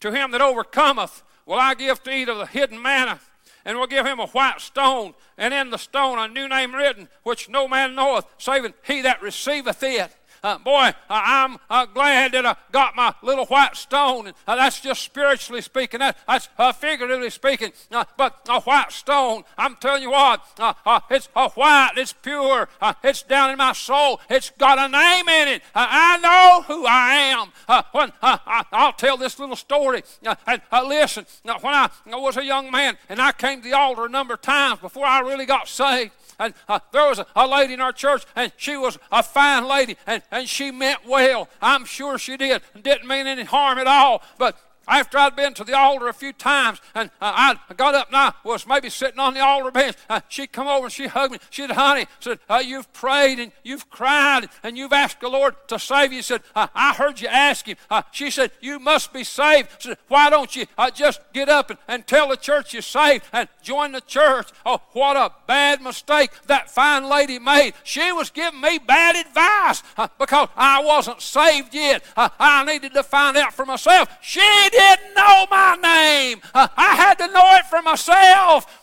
To 0.01 0.13
him 0.13 0.31
that 0.31 0.41
overcometh 0.41 1.23
will 1.47 1.59
I 1.59 1.75
give 1.75 2.03
to 2.05 2.11
eat 2.11 2.29
of 2.29 2.39
the 2.39 2.47
hidden 2.47 2.81
manna, 2.81 3.21
and 3.65 3.79
will 3.79 3.87
give 3.87 4.07
him 4.07 4.21
a 4.21 4.27
white 4.29 4.61
stone, 4.61 5.15
and 5.37 5.53
in 5.53 5.71
the 5.71 5.79
stone 5.79 6.19
a 6.19 6.29
new 6.29 6.49
name 6.49 6.75
written, 6.75 7.09
which 7.23 7.49
no 7.49 7.69
man 7.69 7.95
knoweth, 7.95 8.27
saving 8.39 8.75
he 8.85 9.03
that 9.03 9.23
receiveth 9.23 9.83
it. 9.83 10.15
Uh, 10.43 10.59
boy, 10.59 10.93
I'm 11.09 11.59
uh, 11.69 11.87
glad 11.87 12.33
that 12.33 12.47
I 12.47 12.57
got 12.73 12.97
my 12.97 13.15
little 13.23 13.47
white 13.47 13.77
stone. 13.77 14.33
Uh, 14.47 14.57
that's 14.57 14.81
just 14.81 15.03
spiritually 15.03 15.61
speaking. 15.61 16.01
That, 16.01 16.17
that's 16.27 16.49
uh, 16.59 16.73
figuratively 16.73 17.31
speaking. 17.31 17.73
Uh, 17.91 18.05
but 18.17 18.41
a 18.49 18.61
white 18.61 18.93
stone, 18.93 19.45
I'm 19.59 19.77
telling 19.77 20.03
you 20.03 20.11
what, 20.11 20.43
uh, 20.59 20.75
uh, 20.87 21.01
it's 21.11 21.27
white, 21.35 21.93
it's 21.97 22.13
pure, 22.13 22.69
uh, 22.81 22.95
it's 23.03 23.23
down 23.23 23.51
in 23.51 23.59
my 23.59 23.73
soul, 23.73 24.21
it's 24.29 24.51
got 24.51 24.79
a 24.79 24.89
name 24.89 25.29
in 25.29 25.49
it. 25.49 25.63
Uh, 25.75 25.87
I 25.89 26.19
know 26.19 26.63
who 26.67 26.87
I 26.87 27.13
am. 27.15 27.53
Uh, 27.69 27.83
when 27.93 28.13
uh, 28.23 28.39
I'll 28.73 28.93
tell 28.93 29.17
this 29.17 29.39
little 29.39 29.57
story. 29.57 30.03
Uh, 30.25 30.35
and, 30.47 30.63
uh, 30.73 30.85
listen, 30.87 31.27
uh, 31.45 31.59
when 31.61 31.75
I 31.75 31.91
was 32.07 32.37
a 32.37 32.45
young 32.45 32.71
man 32.71 32.97
and 33.09 33.21
I 33.21 33.33
came 33.33 33.63
to 33.63 33.69
the 33.69 33.77
altar 33.77 34.07
a 34.07 34.09
number 34.09 34.35
of 34.35 34.43
times 34.43 34.81
before 34.81 35.07
I 35.07 35.21
really 35.21 35.47
got 35.47 35.69
saved, 35.69 36.13
and 36.41 36.55
uh, 36.69 36.81
there 36.91 37.07
was 37.07 37.21
a, 37.21 37.27
a, 37.37 37.47
lady 37.47 37.75
in 37.75 37.81
our 37.81 37.93
church, 37.93 38.25
and 38.35 38.51
she 38.57 38.77
was 38.77 38.99
a 39.13 39.23
fine 39.23 39.69
lady, 39.69 39.97
and, 40.07 40.23
and 40.33 40.49
she 40.49 40.71
meant 40.71 41.07
well. 41.07 41.49
I'm 41.63 41.85
sure 41.85 42.19
she 42.19 42.37
did. 42.37 42.63
Didn't 42.83 43.07
mean 43.07 43.27
any 43.27 43.45
harm 43.45 43.79
at 43.79 43.87
all. 43.87 44.23
But 44.39 44.57
after 44.89 45.19
I'd 45.19 45.37
been 45.37 45.55
to 45.55 45.65
the 45.65 45.77
altar 45.77 46.09
a 46.09 46.13
few 46.13 46.33
times 46.33 46.81
and 46.95 47.11
uh, 47.21 47.55
I 47.69 47.75
got 47.75 47.95
up 47.95 48.09
and 48.09 48.17
I 48.17 48.33
was 48.45 48.67
maybe 48.67 48.91
sitting 48.91 49.21
on 49.21 49.35
the 49.35 49.41
altar 49.41 49.71
bench, 49.71 49.97
uh, 50.09 50.21
she'd 50.29 50.53
come 50.53 50.67
over 50.67 50.87
and 50.87 50.93
she 50.93 51.07
hugged 51.07 51.33
me. 51.33 51.39
She 51.51 51.63
said, 51.63 51.73
honey, 51.73 52.07
said, 52.19 52.39
uh, 52.49 52.63
you've 52.65 52.93
prayed 52.93 53.39
and 53.39 53.53
you've 53.63 53.89
cried 53.91 54.49
and 54.63 54.77
you've 54.77 54.93
asked 54.93 55.21
the 55.21 55.29
Lord 55.29 55.55
to 55.69 55.79
save 55.79 56.13
you. 56.13 56.23
Said, 56.23 56.43
I 56.55 56.95
heard 56.97 57.21
you 57.21 57.29
ask 57.29 57.67
him. 57.67 57.77
She 58.11 58.31
said, 58.31 58.51
you 58.61 58.79
must 58.79 59.13
be 59.13 59.25
saved. 59.25 59.69
Said, 59.79 59.99
why 60.09 60.31
don't 60.31 60.55
you 60.57 60.67
just 60.95 61.21
get 61.33 61.49
up 61.49 61.71
and, 61.71 61.79
and 61.87 62.07
tell 62.07 62.29
the 62.29 62.37
church 62.37 62.73
you're 62.73 62.83
saved 62.83 63.25
and 63.33 63.49
join 63.63 63.93
the 63.93 64.01
church? 64.01 64.49
Oh, 64.67 64.81
what 64.93 65.17
a 65.17 65.33
bad 65.47 65.83
mistake 65.83 66.31
that 66.47 66.71
fine 66.71 67.05
lady 67.05 67.39
made. 67.39 67.75
She 67.85 68.13
was 68.13 68.31
giving 68.31 68.61
me 68.61 68.79
bad 68.79 69.17
advice 69.17 69.83
because 70.19 70.49
I 70.57 70.83
wasn't 70.83 71.21
saved 71.21 71.75
yet. 71.75 72.03
I 72.17 72.65
needed 72.65 72.95
to 72.95 73.03
find 73.03 73.37
out 73.37 73.55
for 73.55 73.65
myself. 73.65 74.09
She 74.21 74.41
didn't 74.71 75.15
know 75.15 75.47
my 75.51 75.77
name. 75.83 76.41
Uh, 76.55 76.69
I 76.77 76.95
had 76.95 77.15
to 77.19 77.27
know 77.29 77.57
it 77.57 77.67
for 77.67 77.83
myself. 77.83 78.80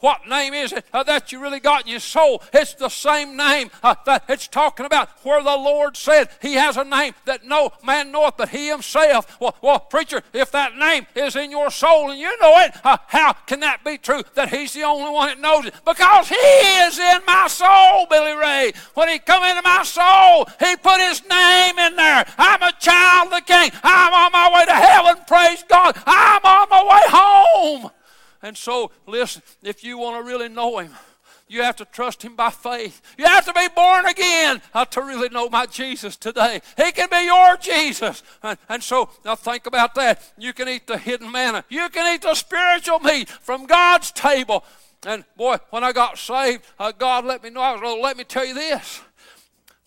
What 0.00 0.28
name 0.28 0.54
is 0.54 0.72
it 0.72 0.84
uh, 0.92 1.02
that 1.04 1.32
you 1.32 1.40
really 1.40 1.60
got 1.60 1.82
in 1.82 1.90
your 1.90 2.00
soul? 2.00 2.42
It's 2.52 2.74
the 2.74 2.88
same 2.88 3.36
name 3.36 3.70
uh, 3.82 3.94
that 4.06 4.24
it's 4.28 4.48
talking 4.48 4.86
about 4.86 5.10
where 5.24 5.42
the 5.42 5.56
Lord 5.56 5.96
said 5.96 6.28
He 6.40 6.54
has 6.54 6.76
a 6.76 6.84
name 6.84 7.14
that 7.24 7.44
no 7.44 7.72
man 7.84 8.12
knoweth 8.12 8.36
but 8.36 8.50
He 8.50 8.68
Himself. 8.68 9.40
Well, 9.40 9.56
well 9.62 9.80
preacher, 9.80 10.22
if 10.32 10.50
that 10.52 10.76
name 10.76 11.06
is 11.14 11.36
in 11.36 11.50
your 11.50 11.70
soul 11.70 12.10
and 12.10 12.18
you 12.18 12.38
know 12.40 12.60
it, 12.60 12.72
uh, 12.84 12.98
how 13.06 13.32
can 13.32 13.60
that 13.60 13.84
be 13.84 13.98
true 13.98 14.22
that 14.34 14.50
He's 14.50 14.72
the 14.72 14.82
only 14.82 15.10
one 15.10 15.28
that 15.28 15.40
knows 15.40 15.66
it? 15.66 15.74
Because 15.84 16.28
He 16.28 16.34
is 16.34 16.98
in 16.98 17.20
my 17.26 17.46
soul, 17.48 18.06
Billy 18.08 18.36
Ray. 18.36 18.72
When 18.94 19.08
He 19.08 19.18
come 19.18 19.44
into 19.44 19.62
my 19.62 19.82
soul, 19.84 20.46
He 20.60 20.76
put 20.76 21.00
His 21.00 21.22
name 21.28 21.78
in 21.78 21.96
there. 21.96 22.24
I'm 22.36 22.62
a 22.62 22.72
child 22.78 23.32
of 23.32 23.34
the 23.34 23.40
King. 23.42 23.70
I'm 23.82 24.12
on 24.12 24.32
my 24.32 24.50
way 24.54 24.64
to 24.66 24.72
heaven, 24.72 25.22
praise 25.26 25.64
God. 25.68 25.96
I'm 26.06 26.44
on 26.44 26.68
my 26.68 26.82
way 26.84 27.02
home. 27.08 27.90
And 28.42 28.56
so, 28.56 28.90
listen, 29.06 29.42
if 29.62 29.82
you 29.82 29.98
want 29.98 30.22
to 30.22 30.28
really 30.28 30.48
know 30.48 30.78
Him, 30.78 30.92
you 31.48 31.62
have 31.62 31.76
to 31.76 31.84
trust 31.86 32.22
Him 32.22 32.36
by 32.36 32.50
faith. 32.50 33.00
You 33.16 33.24
have 33.24 33.44
to 33.46 33.52
be 33.52 33.66
born 33.74 34.06
again 34.06 34.60
uh, 34.74 34.84
to 34.86 35.00
really 35.00 35.28
know 35.28 35.48
my 35.48 35.66
Jesus 35.66 36.16
today. 36.16 36.60
He 36.76 36.92
can 36.92 37.08
be 37.10 37.24
your 37.24 37.56
Jesus. 37.56 38.22
And, 38.42 38.58
and 38.68 38.82
so, 38.82 39.10
now 39.24 39.34
think 39.34 39.66
about 39.66 39.94
that. 39.94 40.32
You 40.38 40.52
can 40.52 40.68
eat 40.68 40.86
the 40.86 40.98
hidden 40.98 41.30
manna, 41.30 41.64
you 41.68 41.88
can 41.88 42.14
eat 42.14 42.22
the 42.22 42.34
spiritual 42.34 43.00
meat 43.00 43.28
from 43.28 43.66
God's 43.66 44.12
table. 44.12 44.64
And 45.06 45.24
boy, 45.36 45.58
when 45.70 45.84
I 45.84 45.92
got 45.92 46.18
saved, 46.18 46.64
uh, 46.78 46.90
God 46.90 47.24
let 47.24 47.42
me 47.42 47.50
know. 47.50 47.60
I 47.60 47.72
was, 47.72 47.80
oh, 47.84 48.00
let 48.00 48.16
me 48.16 48.24
tell 48.24 48.44
you 48.44 48.54
this 48.54 49.00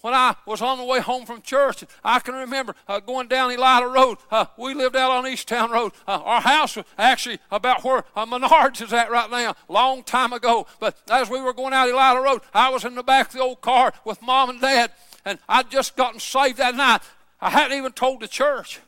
when 0.02 0.14
I 0.14 0.36
was 0.46 0.62
on 0.62 0.78
the 0.78 0.84
way 0.84 1.00
home 1.00 1.26
from 1.26 1.42
church, 1.42 1.84
I 2.04 2.20
can 2.20 2.36
remember 2.36 2.76
uh, 2.88 3.00
going 3.00 3.28
down 3.28 3.52
Elida 3.52 3.94
Road. 3.94 4.18
Uh, 4.30 4.46
we 4.58 4.74
lived 4.74 4.96
out 4.96 5.12
on 5.12 5.26
Eastown 5.26 5.70
Road. 5.70 5.92
Uh, 6.08 6.22
our 6.24 6.42
house 6.42 6.76
was 6.76 6.86
actually 6.98 7.40
about 7.52 7.84
where 7.84 8.04
uh, 8.16 8.26
Menards 8.26 8.82
is 8.82 8.94
at 8.94 9.12
right 9.12 9.30
now, 9.30 9.56
long 9.68 10.04
time 10.04 10.34
ago. 10.34 10.68
But 10.80 10.98
as 11.10 11.30
we 11.30 11.42
were 11.42 11.54
going 11.54 11.74
out 11.74 11.88
Elida 11.88 12.24
Road, 12.24 12.42
I 12.54 12.70
was 12.70 12.86
in 12.86 12.96
the 12.96 13.04
back 13.04 13.28
of 13.28 13.34
the 13.34 13.40
old 13.42 13.62
car 13.62 13.94
with 14.06 14.22
mom 14.22 14.50
and 14.50 14.62
dad, 14.62 14.92
and 15.26 15.40
I'd 15.48 15.70
just 15.70 15.96
gotten 15.96 16.20
saved 16.20 16.58
that 16.58 16.76
night. 16.76 17.02
I 17.40 17.50
hadn't 17.50 17.78
even 17.78 17.92
told 17.94 18.22
the 18.22 18.28
church. 18.28 18.80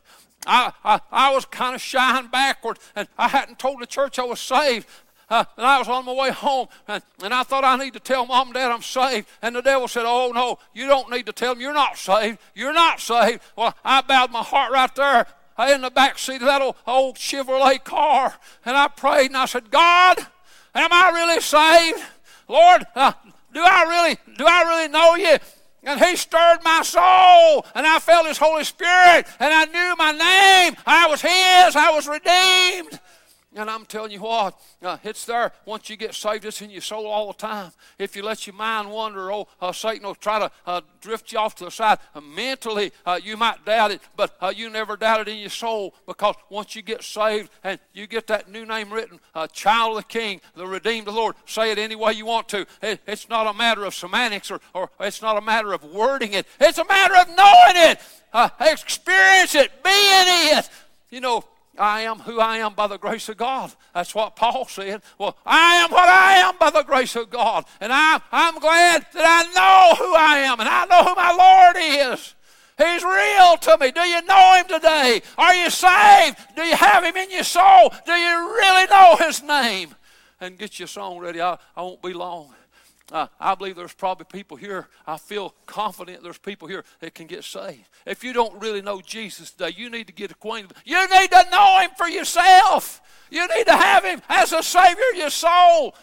I, 0.46 0.72
I, 0.84 1.00
I 1.10 1.34
was 1.34 1.44
kind 1.44 1.74
of 1.74 1.80
shying 1.80 2.28
backward, 2.28 2.78
and 2.94 3.08
I 3.16 3.28
hadn't 3.28 3.58
told 3.58 3.80
the 3.80 3.86
church 3.86 4.18
I 4.18 4.24
was 4.24 4.40
saved. 4.40 4.86
Uh, 5.30 5.44
and 5.56 5.66
I 5.66 5.78
was 5.78 5.88
on 5.88 6.04
my 6.04 6.12
way 6.12 6.30
home, 6.30 6.68
and, 6.86 7.02
and 7.22 7.32
I 7.32 7.42
thought 7.42 7.64
I 7.64 7.76
need 7.76 7.94
to 7.94 8.00
tell 8.00 8.26
mom 8.26 8.48
and 8.48 8.54
dad 8.54 8.70
I'm 8.70 8.82
saved. 8.82 9.26
And 9.42 9.56
the 9.56 9.62
devil 9.62 9.88
said, 9.88 10.04
Oh, 10.06 10.32
no, 10.34 10.58
you 10.74 10.86
don't 10.86 11.10
need 11.10 11.26
to 11.26 11.32
tell 11.32 11.54
them 11.54 11.62
you're 11.62 11.72
not 11.72 11.96
saved. 11.96 12.38
You're 12.54 12.74
not 12.74 13.00
saved. 13.00 13.42
Well, 13.56 13.74
I 13.84 14.02
bowed 14.02 14.30
my 14.30 14.42
heart 14.42 14.72
right 14.72 14.94
there 14.94 15.26
uh, 15.56 15.70
in 15.72 15.80
the 15.80 15.90
back 15.90 16.18
seat 16.18 16.36
of 16.36 16.46
that 16.48 16.62
old, 16.62 16.76
old 16.86 17.16
Chevrolet 17.16 17.82
car, 17.82 18.34
and 18.64 18.76
I 18.76 18.88
prayed 18.88 19.26
and 19.26 19.36
I 19.36 19.46
said, 19.46 19.70
God, 19.70 20.18
am 20.74 20.92
I 20.92 21.10
really 21.10 21.40
saved? 21.40 22.02
Lord, 22.48 22.84
uh, 22.94 23.12
do 23.52 23.60
I 23.62 23.84
really, 23.84 24.36
do 24.36 24.44
I 24.46 24.62
really 24.62 24.88
know 24.88 25.14
you? 25.14 25.38
And 25.86 26.00
he 26.00 26.16
stirred 26.16 26.60
my 26.64 26.82
soul, 26.82 27.66
and 27.74 27.86
I 27.86 27.98
felt 27.98 28.26
his 28.26 28.38
Holy 28.38 28.64
Spirit, 28.64 29.26
and 29.38 29.52
I 29.52 29.64
knew 29.66 29.94
my 29.96 30.12
name. 30.12 30.76
I 30.86 31.06
was 31.08 31.20
his, 31.20 31.76
I 31.76 31.90
was 31.90 32.08
redeemed. 32.08 33.00
And 33.56 33.70
I'm 33.70 33.84
telling 33.84 34.10
you 34.10 34.20
what, 34.20 34.60
uh, 34.82 34.96
it's 35.04 35.24
there. 35.26 35.52
Once 35.64 35.88
you 35.88 35.96
get 35.96 36.14
saved, 36.14 36.44
it's 36.44 36.60
in 36.60 36.70
your 36.70 36.80
soul 36.80 37.06
all 37.06 37.28
the 37.28 37.38
time. 37.38 37.70
If 37.98 38.16
you 38.16 38.24
let 38.24 38.48
your 38.48 38.56
mind 38.56 38.90
wander, 38.90 39.30
oh, 39.30 39.46
uh, 39.60 39.70
Satan 39.70 40.04
will 40.04 40.16
try 40.16 40.40
to 40.40 40.50
uh, 40.66 40.80
drift 41.00 41.30
you 41.30 41.38
off 41.38 41.54
to 41.56 41.66
the 41.66 41.70
side. 41.70 41.98
Uh, 42.14 42.20
mentally, 42.20 42.90
uh, 43.06 43.20
you 43.22 43.36
might 43.36 43.64
doubt 43.64 43.92
it, 43.92 44.00
but 44.16 44.36
uh, 44.40 44.52
you 44.54 44.70
never 44.70 44.96
doubt 44.96 45.20
it 45.20 45.28
in 45.28 45.38
your 45.38 45.50
soul 45.50 45.94
because 46.04 46.34
once 46.50 46.74
you 46.74 46.82
get 46.82 47.04
saved 47.04 47.50
and 47.62 47.78
you 47.92 48.08
get 48.08 48.26
that 48.26 48.50
new 48.50 48.66
name 48.66 48.92
written, 48.92 49.20
child 49.52 49.98
of 49.98 50.02
the 50.02 50.08
King, 50.08 50.40
the 50.56 50.66
redeemed 50.66 51.06
of 51.06 51.14
the 51.14 51.20
Lord, 51.20 51.36
say 51.46 51.70
it 51.70 51.78
any 51.78 51.94
way 51.94 52.12
you 52.12 52.26
want 52.26 52.48
to. 52.48 52.66
It, 52.82 53.00
it's 53.06 53.28
not 53.28 53.46
a 53.46 53.54
matter 53.54 53.84
of 53.84 53.94
semantics 53.94 54.50
or, 54.50 54.60
or 54.72 54.90
it's 54.98 55.22
not 55.22 55.36
a 55.36 55.40
matter 55.40 55.72
of 55.72 55.84
wording 55.84 56.32
it. 56.32 56.46
It's 56.58 56.78
a 56.78 56.84
matter 56.84 57.14
of 57.14 57.28
knowing 57.28 57.90
it, 57.92 58.00
experience 58.60 59.54
it, 59.54 59.84
be 59.84 59.90
in 59.90 60.58
it. 60.58 60.68
You 61.10 61.20
know, 61.20 61.44
I 61.78 62.02
am 62.02 62.20
who 62.20 62.40
I 62.40 62.58
am 62.58 62.74
by 62.74 62.86
the 62.86 62.98
grace 62.98 63.28
of 63.28 63.36
God. 63.36 63.72
That's 63.94 64.14
what 64.14 64.36
Paul 64.36 64.66
said. 64.66 65.02
Well, 65.18 65.36
I 65.44 65.76
am 65.76 65.90
what 65.90 66.08
I 66.08 66.34
am 66.36 66.54
by 66.58 66.70
the 66.70 66.82
grace 66.82 67.16
of 67.16 67.30
God. 67.30 67.64
And 67.80 67.92
I, 67.92 68.20
I'm 68.30 68.58
glad 68.58 69.06
that 69.12 69.24
I 69.24 69.52
know 69.52 70.04
who 70.04 70.14
I 70.14 70.38
am 70.38 70.60
and 70.60 70.68
I 70.68 70.84
know 70.86 71.04
who 71.04 71.14
my 71.14 71.32
Lord 71.32 72.16
is. 72.16 72.34
He's 72.76 73.04
real 73.04 73.56
to 73.56 73.78
me. 73.80 73.92
Do 73.92 74.00
you 74.00 74.22
know 74.22 74.54
Him 74.56 74.66
today? 74.68 75.22
Are 75.38 75.54
you 75.54 75.70
saved? 75.70 76.38
Do 76.56 76.62
you 76.62 76.76
have 76.76 77.04
Him 77.04 77.16
in 77.16 77.30
your 77.30 77.44
soul? 77.44 77.92
Do 78.04 78.12
you 78.12 78.56
really 78.56 78.86
know 78.86 79.16
His 79.16 79.42
name? 79.42 79.94
And 80.40 80.58
get 80.58 80.78
your 80.78 80.88
song 80.88 81.18
ready. 81.18 81.40
I, 81.40 81.56
I 81.76 81.82
won't 81.82 82.02
be 82.02 82.12
long. 82.12 82.52
Uh, 83.12 83.26
I 83.38 83.54
believe 83.54 83.76
there's 83.76 83.92
probably 83.92 84.24
people 84.24 84.56
here, 84.56 84.88
I 85.06 85.18
feel 85.18 85.54
confident 85.66 86.22
there's 86.22 86.38
people 86.38 86.68
here 86.68 86.84
that 87.00 87.14
can 87.14 87.26
get 87.26 87.44
saved. 87.44 87.84
If 88.06 88.24
you 88.24 88.32
don't 88.32 88.60
really 88.62 88.80
know 88.80 89.02
Jesus 89.02 89.50
today, 89.50 89.74
you 89.76 89.90
need 89.90 90.06
to 90.06 90.12
get 90.12 90.30
acquainted. 90.30 90.72
You 90.84 91.06
need 91.08 91.30
to 91.30 91.46
know 91.50 91.80
Him 91.80 91.90
for 91.98 92.08
yourself. 92.08 93.02
You 93.30 93.46
need 93.46 93.66
to 93.66 93.76
have 93.76 94.04
Him 94.04 94.22
as 94.28 94.52
a 94.52 94.62
Savior 94.62 95.04
of 95.12 95.18
your 95.18 95.30
soul. 95.30 95.94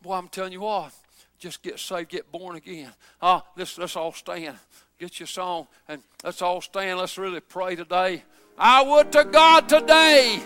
Boy, 0.00 0.14
I'm 0.14 0.28
telling 0.28 0.52
you 0.52 0.62
what, 0.62 0.92
just 1.38 1.62
get 1.62 1.78
saved, 1.78 2.08
get 2.08 2.32
born 2.32 2.56
again. 2.56 2.90
Uh, 3.20 3.40
let's, 3.56 3.76
let's 3.76 3.96
all 3.96 4.12
stand. 4.12 4.56
Get 4.98 5.20
your 5.20 5.26
song, 5.26 5.66
and 5.88 6.02
let's 6.24 6.40
all 6.40 6.62
stand. 6.62 6.98
Let's 6.98 7.18
really 7.18 7.40
pray 7.40 7.76
today. 7.76 8.24
I 8.56 8.82
would 8.82 9.12
to 9.12 9.24
God 9.24 9.68
today. 9.68 10.40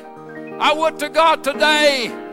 I 0.59 0.73
would 0.73 0.99
to 0.99 1.09
God 1.09 1.45
today 1.45 2.30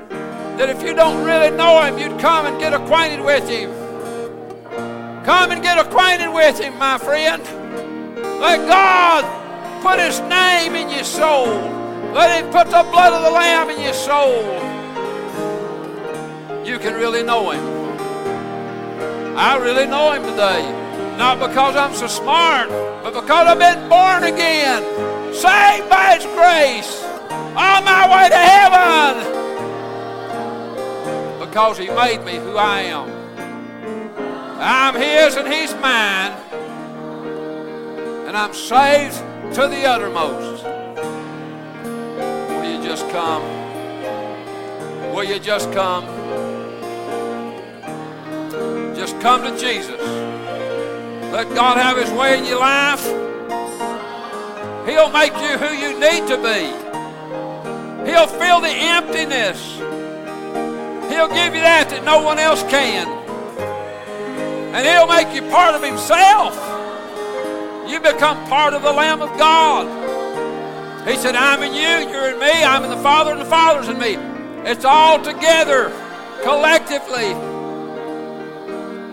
that 0.58 0.70
if 0.70 0.82
you 0.82 0.96
don't 0.96 1.24
really 1.24 1.56
know 1.56 1.84
Him, 1.84 2.00
you'd 2.00 2.20
come 2.20 2.48
and 2.48 2.60
get 2.60 2.74
acquainted 2.74 3.24
with 3.24 3.48
Him. 3.48 3.70
Come 5.24 5.52
and 5.52 5.62
get 5.62 5.78
acquainted 5.78 6.34
with 6.34 6.60
Him, 6.60 6.76
my 6.80 6.98
friend. 6.98 7.44
Let 8.42 8.68
God 8.68 9.24
put 9.84 10.00
His 10.00 10.20
name 10.22 10.74
in 10.74 10.90
your 10.90 11.04
soul. 11.04 11.46
Let 12.12 12.42
Him 12.42 12.52
put 12.52 12.66
the 12.72 12.82
blood 12.90 13.14
of 13.14 13.22
the 13.22 13.30
Lamb 13.30 13.70
in 13.70 13.82
your 13.82 13.94
soul. 13.94 14.42
You 16.66 16.80
can 16.80 16.96
really 16.96 17.22
know 17.22 17.52
Him. 17.52 17.64
I 19.38 19.58
really 19.58 19.86
know 19.86 20.12
Him 20.12 20.24
today. 20.24 20.64
Not 21.20 21.40
because 21.40 21.76
I'm 21.76 21.94
so 21.94 22.08
smart, 22.08 22.70
but 23.04 23.14
because 23.14 23.48
I've 23.48 23.60
been 23.60 23.88
born 23.88 24.24
again, 24.24 24.82
saved 25.36 25.88
by 25.88 26.16
His 26.16 26.26
grace, 26.34 27.04
on 27.56 27.86
my 27.86 28.08
way 28.10 28.30
to 28.30 28.36
heaven 28.36 29.47
because 31.50 31.78
He 31.78 31.88
made 31.90 32.24
me 32.24 32.36
who 32.36 32.58
I 32.58 32.82
am. 32.82 33.10
I'm 34.60 34.96
His 34.96 35.36
and 35.36 35.52
He's 35.52 35.74
mine, 35.76 36.34
and 38.28 38.36
I'm 38.36 38.54
saved 38.54 39.16
to 39.56 39.68
the 39.68 39.86
uttermost. 39.86 40.64
Will 42.50 42.66
you 42.72 42.84
just 42.84 43.08
come? 43.10 43.44
Will 45.14 45.24
you 45.24 45.40
just 45.40 45.72
come? 45.72 46.06
Just 48.96 49.20
come 49.22 49.42
to 49.44 49.58
Jesus. 49.58 50.02
Let 51.32 51.54
God 51.56 51.78
have 51.78 51.98
His 51.98 52.12
way 52.12 52.38
in 52.38 52.46
your 52.46 52.60
life. 52.60 53.04
He'll 54.88 55.12
make 55.12 55.34
you 55.34 55.58
who 55.58 55.74
you 55.76 56.00
need 56.00 56.28
to 56.28 56.38
be. 56.38 56.72
He'll 58.10 58.28
fill 58.28 58.62
the 58.62 58.70
emptiness. 58.70 59.78
He'll 61.18 61.28
give 61.30 61.56
you 61.56 61.62
that 61.62 61.90
that 61.90 62.04
no 62.04 62.22
one 62.22 62.38
else 62.38 62.62
can. 62.70 63.08
And 64.76 64.86
He'll 64.86 65.08
make 65.08 65.34
you 65.34 65.50
part 65.50 65.74
of 65.74 65.82
Himself. 65.82 66.54
You 67.90 68.00
become 68.00 68.38
part 68.46 68.76
of 68.76 68.84
the 68.84 68.92
Lamb 68.92 69.24
of 69.24 69.36
God. 69.36 69.88
He 71.08 71.16
said, 71.16 71.36
I'm 71.36 71.64
in 71.64 71.74
you, 71.74 72.12
you're 72.14 72.30
in 72.30 72.40
me, 72.40 72.64
I'm 72.64 72.84
in 72.84 72.92
the 72.92 73.02
Father, 73.02 73.32
and 73.32 73.42
the 73.42 73.46
Father's 73.46 73.88
in 73.88 73.98
me. 73.98 74.14
It's 74.70 74.86
all 74.86 75.20
together, 75.20 75.90
collectively. 76.44 77.34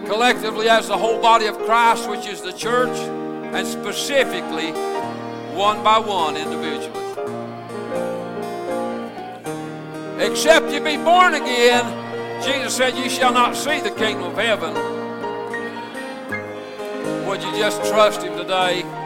Collectively, 0.07 0.69
as 0.69 0.89
the 0.89 0.99
whole 0.99 1.23
body 1.23 1.47
of 1.47 1.57
Christ, 1.61 2.11
which 2.11 2.27
is 2.27 2.43
the 2.43 2.53
church, 2.53 2.99
and 2.99 3.67
specifically, 3.67 4.73
one 5.57 5.83
by 5.83 5.99
one 6.01 6.37
individually. 6.37 7.04
Except 10.19 10.71
you 10.71 10.81
be 10.81 10.97
born 10.97 11.35
again, 11.35 12.43
Jesus 12.43 12.77
said, 12.77 12.97
You 12.97 13.11
shall 13.11 13.33
not 13.33 13.57
see 13.57 13.81
the 13.81 13.91
kingdom 13.91 14.25
of 14.25 14.37
heaven. 14.37 14.75
Would 17.27 17.43
you 17.43 17.51
just 17.57 17.85
trust 17.91 18.23
Him 18.23 18.37
today? 18.37 19.04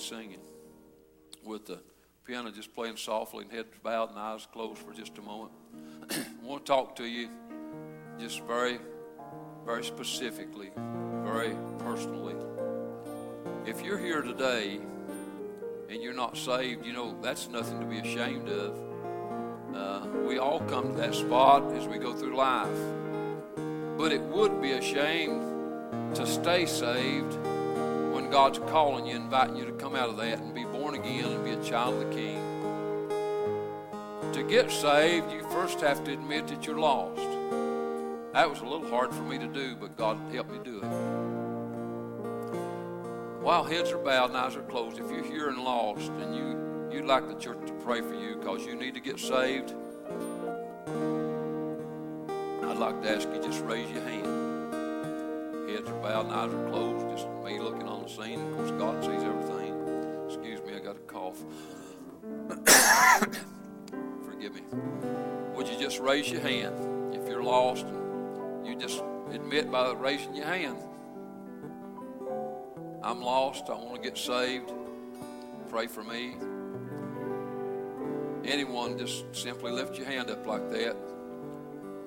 Singing. 0.00 0.40
With 1.44 1.66
the 1.66 1.80
piano 2.24 2.50
just 2.50 2.74
playing 2.74 2.96
softly 2.96 3.44
and 3.44 3.52
heads 3.52 3.68
bowed 3.82 4.10
and 4.10 4.18
eyes 4.18 4.46
closed 4.52 4.78
for 4.78 4.92
just 4.92 5.18
a 5.18 5.22
moment. 5.22 5.52
I 6.10 6.24
want 6.42 6.64
to 6.64 6.72
talk 6.72 6.96
to 6.96 7.04
you 7.04 7.28
just 8.18 8.40
very, 8.42 8.78
very 9.64 9.84
specifically, 9.84 10.70
very 11.24 11.56
personally. 11.78 12.34
If 13.66 13.82
you're 13.82 13.98
here 13.98 14.22
today 14.22 14.80
and 15.88 16.02
you're 16.02 16.14
not 16.14 16.36
saved, 16.36 16.84
you 16.86 16.92
know, 16.92 17.20
that's 17.20 17.48
nothing 17.48 17.80
to 17.80 17.86
be 17.86 17.98
ashamed 17.98 18.48
of. 18.48 18.78
Uh, 19.74 20.06
we 20.26 20.38
all 20.38 20.60
come 20.60 20.88
to 20.88 20.94
that 21.00 21.14
spot 21.14 21.72
as 21.72 21.86
we 21.86 21.98
go 21.98 22.12
through 22.14 22.36
life. 22.36 22.68
But 23.98 24.12
it 24.12 24.20
would 24.22 24.60
be 24.62 24.72
a 24.72 24.82
shame 24.82 25.50
to 26.14 26.26
stay 26.26 26.66
saved 26.66 27.36
God's 28.30 28.60
calling 28.60 29.06
you, 29.06 29.16
inviting 29.16 29.56
you 29.56 29.64
to 29.64 29.72
come 29.72 29.96
out 29.96 30.08
of 30.08 30.16
that 30.18 30.38
and 30.38 30.54
be 30.54 30.62
born 30.62 30.94
again 30.94 31.24
and 31.24 31.44
be 31.44 31.50
a 31.50 31.62
child 31.64 32.00
of 32.00 32.08
the 32.08 32.14
King. 32.14 32.38
To 34.32 34.42
get 34.44 34.70
saved, 34.70 35.32
you 35.32 35.42
first 35.50 35.80
have 35.80 36.04
to 36.04 36.12
admit 36.12 36.46
that 36.46 36.64
you're 36.64 36.78
lost. 36.78 37.20
That 38.32 38.48
was 38.48 38.60
a 38.60 38.64
little 38.64 38.88
hard 38.88 39.12
for 39.12 39.22
me 39.22 39.36
to 39.38 39.48
do, 39.48 39.74
but 39.74 39.96
God 39.96 40.16
helped 40.32 40.52
me 40.52 40.58
do 40.62 40.78
it. 40.78 40.86
While 43.42 43.64
heads 43.64 43.90
are 43.90 43.98
bowed 43.98 44.28
and 44.28 44.36
eyes 44.36 44.54
are 44.54 44.62
closed, 44.62 45.00
if 45.00 45.10
you're 45.10 45.24
here 45.24 45.48
and 45.48 45.58
lost 45.58 46.12
and 46.20 46.36
you, 46.36 46.88
you'd 46.92 47.06
like 47.06 47.26
the 47.26 47.34
church 47.34 47.58
to 47.66 47.72
pray 47.84 48.00
for 48.00 48.14
you 48.14 48.36
because 48.36 48.64
you 48.64 48.76
need 48.76 48.94
to 48.94 49.00
get 49.00 49.18
saved, 49.18 49.74
I'd 52.62 52.78
like 52.78 53.02
to 53.02 53.10
ask 53.10 53.28
you 53.28 53.42
just 53.42 53.64
raise 53.64 53.90
your 53.90 54.02
hand. 54.02 54.39
Heads 55.70 55.88
are 55.88 56.02
bowed 56.02 56.26
and 56.26 56.34
eyes 56.34 56.52
are 56.52 56.68
closed. 56.68 57.16
Just 57.16 57.28
me 57.44 57.60
looking 57.60 57.86
on 57.86 58.02
the 58.02 58.08
scene. 58.08 58.40
Of 58.40 58.56
course, 58.56 58.72
God 58.72 59.04
sees 59.04 59.22
everything. 59.22 59.72
Excuse 60.26 60.60
me, 60.66 60.74
I 60.74 60.80
got 60.80 60.96
a 60.96 61.00
cough. 61.00 61.38
Forgive 64.24 64.54
me. 64.54 64.62
Would 65.54 65.68
you 65.68 65.78
just 65.78 66.00
raise 66.00 66.28
your 66.28 66.40
hand 66.40 67.14
if 67.14 67.28
you're 67.28 67.44
lost? 67.44 67.86
You 68.64 68.74
just 68.76 69.04
admit 69.32 69.70
by 69.70 69.92
raising 69.92 70.34
your 70.34 70.46
hand. 70.46 70.78
I'm 73.02 73.22
lost. 73.22 73.66
I 73.68 73.74
want 73.74 73.94
to 73.94 74.00
get 74.00 74.18
saved. 74.18 74.72
Pray 75.68 75.86
for 75.86 76.02
me. 76.02 76.34
Anyone, 78.44 78.98
just 78.98 79.24
simply 79.32 79.70
lift 79.70 79.96
your 79.96 80.06
hand 80.06 80.30
up 80.30 80.44
like 80.46 80.68
that, 80.70 80.96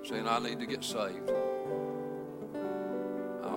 saying, 0.03 0.27
I 0.27 0.39
need 0.39 0.59
to 0.59 0.65
get 0.65 0.83
saved. 0.83 1.31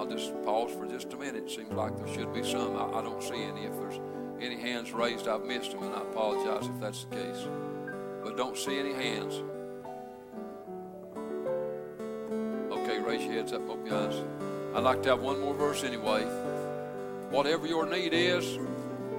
I'll 0.07 0.17
just 0.17 0.45
pause 0.45 0.71
for 0.71 0.87
just 0.87 1.13
a 1.15 1.17
minute. 1.17 1.45
It 1.47 1.51
Seems 1.51 1.73
like 1.73 1.97
there 1.97 2.07
should 2.15 2.33
be 2.33 2.45
some. 2.45 2.77
I, 2.77 3.01
I 3.01 3.03
don't 3.03 3.21
see 3.21 3.43
any. 3.43 3.65
If 3.65 3.77
there's 3.77 4.01
any 4.41 4.55
hands 4.55 4.93
raised, 4.93 5.27
I've 5.27 5.45
missed 5.45 5.73
them, 5.73 5.83
and 5.83 5.93
I 5.93 6.03
apologize 6.03 6.69
if 6.69 6.81
that's 6.81 7.05
the 7.07 7.17
case. 7.17 7.49
But 8.23 8.37
don't 8.37 8.57
see 8.57 8.79
any 8.79 8.93
hands. 8.93 9.43
Okay, 12.71 13.01
raise 13.01 13.25
your 13.25 13.33
heads 13.33 13.53
up, 13.53 13.69
open 13.69 13.87
your 13.87 13.97
eyes. 13.97 14.15
I'd 14.77 14.85
like 14.85 15.03
to 15.05 15.09
have 15.09 15.21
one 15.21 15.41
more 15.41 15.55
verse 15.55 15.83
anyway. 15.83 16.23
Whatever 17.31 17.67
your 17.67 17.85
need 17.87 18.13
is, 18.13 18.59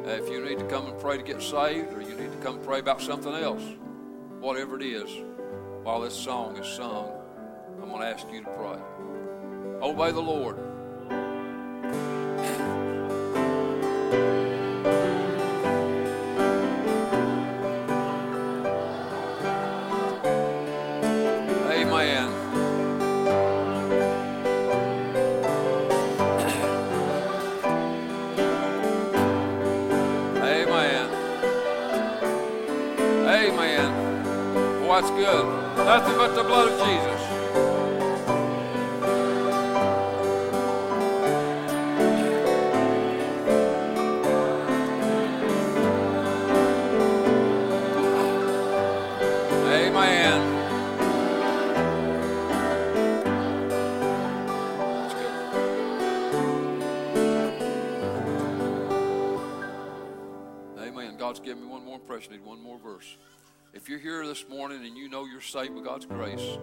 uh, 0.06 0.12
if 0.12 0.30
you 0.30 0.46
need 0.46 0.60
to 0.60 0.66
come 0.68 0.86
and 0.86 0.98
pray 1.02 1.18
to 1.18 1.24
get 1.24 1.42
saved, 1.42 1.92
or 1.94 2.02
you 2.02 2.16
need 2.16 2.32
to 2.32 2.40
come 2.42 2.60
pray 2.64 2.80
about 2.80 3.02
something 3.02 3.34
else, 3.34 3.64
whatever 4.40 4.78
it 4.80 4.84
is, 4.84 5.10
while 5.84 6.00
this 6.00 6.14
song 6.14 6.56
is 6.56 6.66
sung, 6.66 7.12
I'm 7.82 7.90
going 7.90 8.02
to 8.02 8.08
ask 8.08 8.26
you 8.32 8.42
to 8.42 8.50
pray. 8.52 8.78
Obey 9.82 10.12
the 10.12 10.22
Lord. 10.22 10.67
Amen. 60.88 61.18
God's 61.18 61.42
given 61.42 61.64
me 61.64 61.70
one 61.70 61.84
more 61.84 61.96
impression, 61.96 62.32
need 62.32 62.46
one 62.46 62.64
more 62.64 62.80
verse. 62.80 63.18
If 63.74 63.90
you're 63.90 64.00
here 64.00 64.26
this 64.26 64.48
morning 64.48 64.86
and 64.86 64.96
you 64.96 65.10
know 65.10 65.26
you're 65.26 65.42
saved 65.42 65.76
by 65.76 65.82
God's 65.82 66.06
grace, 66.06 66.58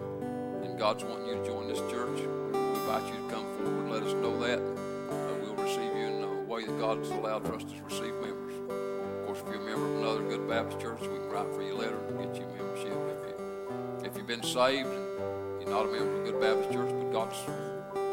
and 0.63 0.79
God's 0.79 1.03
wanting 1.03 1.27
you 1.27 1.35
to 1.35 1.45
join 1.45 1.67
this 1.67 1.77
church, 1.91 2.17
we 2.17 2.57
invite 2.57 3.05
you 3.05 3.21
to 3.21 3.29
come 3.29 3.45
forward 3.55 3.83
and 3.83 3.91
let 3.91 4.01
us 4.01 4.13
know 4.13 4.39
that. 4.39 4.57
Uh, 4.57 5.35
we'll 5.43 5.53
receive 5.63 5.95
you 5.95 6.07
in 6.07 6.23
a 6.23 6.43
way 6.45 6.65
that 6.65 6.79
God's 6.79 7.07
allowed 7.09 7.45
for 7.45 7.53
us 7.53 7.65
to 7.65 7.83
receive 7.83 8.15
members. 8.15 8.55
Of 8.65 9.27
course, 9.27 9.41
if 9.41 9.53
you're 9.53 9.61
a 9.61 9.65
member 9.65 9.85
of 9.85 9.97
another 10.01 10.23
Good 10.27 10.49
Baptist 10.49 10.81
church, 10.81 11.01
we 11.01 11.07
can 11.07 11.29
write 11.29 11.53
for 11.53 11.61
you 11.61 11.75
a 11.75 11.77
letter 11.77 11.99
and 12.07 12.17
get 12.17 12.41
you 12.41 12.47
membership. 12.47 12.97
If, 13.13 13.29
you, 13.29 14.09
if 14.09 14.17
you've 14.17 14.27
been 14.27 14.41
saved 14.41 14.89
and 14.89 15.61
you're 15.61 15.69
not 15.69 15.85
a 15.85 15.91
member 15.91 16.19
of 16.19 16.27
a 16.27 16.31
Good 16.31 16.41
Baptist 16.41 16.71
church, 16.71 16.89
but 16.89 17.11
God's 17.11 17.37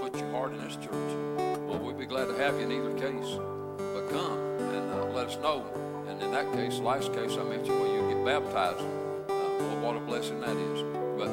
put 0.03 0.21
your 0.21 0.31
heart 0.33 0.53
in 0.53 0.61
this 0.61 0.77
church, 0.77 1.17
well, 1.65 1.79
we'd 1.79 1.99
be 1.99 2.05
glad 2.05 2.27
to 2.27 2.37
have 2.37 2.55
you 2.57 2.69
in 2.69 2.73
either 2.73 2.93
case. 3.01 3.39
But 3.79 4.11
come 4.11 4.39
and 4.61 4.93
uh, 4.93 5.07
let 5.07 5.29
us 5.29 5.37
know. 5.39 5.65
And 6.13 6.23
in 6.23 6.31
that 6.33 6.53
case, 6.53 6.79
last 6.79 7.15
case 7.15 7.39
I 7.39 7.43
mentioned, 7.45 7.81
where 7.81 7.89
you 7.89 8.15
get 8.15 8.23
baptized, 8.23 8.81
uh, 8.81 9.33
well, 9.33 9.81
what 9.81 9.97
a 9.97 10.01
blessing 10.01 10.41
that 10.41 10.55
is. 10.55 10.83
But 11.17 11.29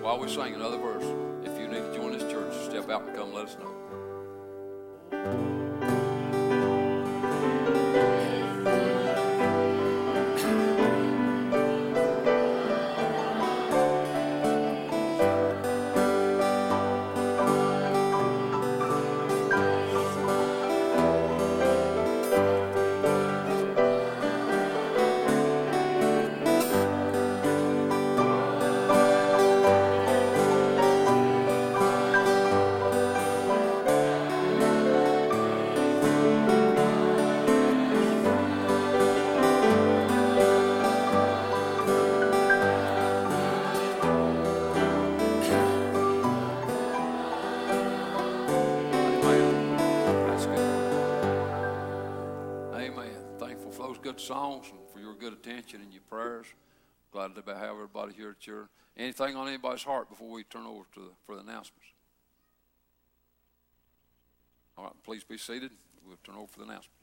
while 0.00 0.16
we 0.16 0.28
sing 0.28 0.54
another 0.54 0.78
verse, 0.78 1.02
if 1.42 1.58
you 1.58 1.66
need 1.66 1.82
to 1.82 1.92
join 1.92 2.12
this 2.16 2.22
church, 2.30 2.54
step 2.70 2.88
out 2.88 3.02
and 3.02 3.16
come 3.16 3.34
let 3.34 3.46
us 3.46 3.56
know. 3.58 3.74
Attention 55.62 55.84
and 55.84 55.92
your 55.92 56.02
prayers. 56.08 56.46
Glad 57.12 57.34
to 57.34 57.42
have 57.54 57.70
everybody 57.70 58.12
here 58.14 58.30
at 58.38 58.46
your. 58.46 58.68
Anything 58.96 59.36
on 59.36 59.48
anybody's 59.48 59.82
heart 59.82 60.08
before 60.10 60.30
we 60.30 60.44
turn 60.44 60.66
over 60.66 60.84
to 60.94 61.00
the, 61.00 61.10
for 61.26 61.34
the 61.34 61.40
announcements? 61.40 61.86
All 64.76 64.84
right, 64.84 64.92
please 65.04 65.24
be 65.24 65.38
seated. 65.38 65.70
We'll 66.06 66.16
turn 66.24 66.36
over 66.36 66.46
for 66.46 66.58
the 66.60 66.64
announcements. 66.64 66.98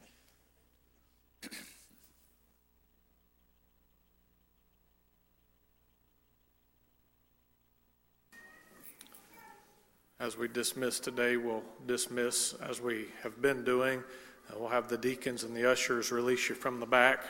As 10.20 10.38
we 10.38 10.50
dismiss 10.50 11.00
today, 11.00 11.38
we'll 11.38 11.64
dismiss 11.88 12.54
as 12.56 12.82
we 12.82 13.06
have 13.24 13.42
been 13.42 13.64
doing. 13.64 14.00
Uh, 14.50 14.56
We'll 14.60 14.68
have 14.68 14.90
the 14.90 14.98
deacons 14.98 15.44
and 15.44 15.56
the 15.56 15.72
ushers 15.72 16.12
release 16.12 16.50
you 16.50 16.56
from 16.56 16.82
the 16.82 16.86
back. 16.86 17.24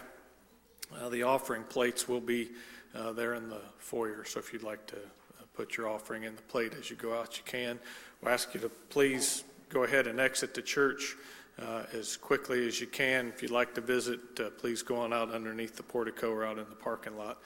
Uh, 0.93 1.09
The 1.09 1.23
offering 1.23 1.63
plates 1.63 2.07
will 2.07 2.21
be 2.21 2.49
uh, 2.95 3.13
there 3.13 3.33
in 3.35 3.49
the 3.49 3.61
foyer, 3.77 4.25
so 4.25 4.39
if 4.39 4.51
you'd 4.51 4.63
like 4.63 4.85
to 4.87 4.95
uh, 4.95 5.43
put 5.53 5.77
your 5.77 5.87
offering 5.87 6.23
in 6.23 6.35
the 6.35 6.41
plate 6.43 6.73
as 6.79 6.89
you 6.89 6.95
go 6.95 7.13
out, 7.13 7.37
you 7.37 7.43
can. 7.45 7.79
We'll 8.21 8.33
ask 8.33 8.53
you 8.53 8.59
to 8.61 8.69
please 8.89 9.43
go 9.69 9.83
ahead 9.83 10.07
and 10.07 10.19
exit 10.19 10.53
the 10.53 10.61
church 10.61 11.15
uh, 11.61 11.83
as 11.93 12.17
quickly 12.17 12.67
as 12.67 12.81
you 12.81 12.87
can. 12.87 13.27
If 13.27 13.41
you'd 13.41 13.51
like 13.51 13.75
to 13.75 13.81
visit, 13.81 14.19
uh, 14.39 14.49
please 14.51 14.81
go 14.81 14.97
on 14.97 15.13
out 15.13 15.31
underneath 15.31 15.75
the 15.75 15.83
portico 15.83 16.31
or 16.31 16.45
out 16.45 16.57
in 16.57 16.65
the 16.69 16.75
parking 16.75 17.17
lot. 17.17 17.37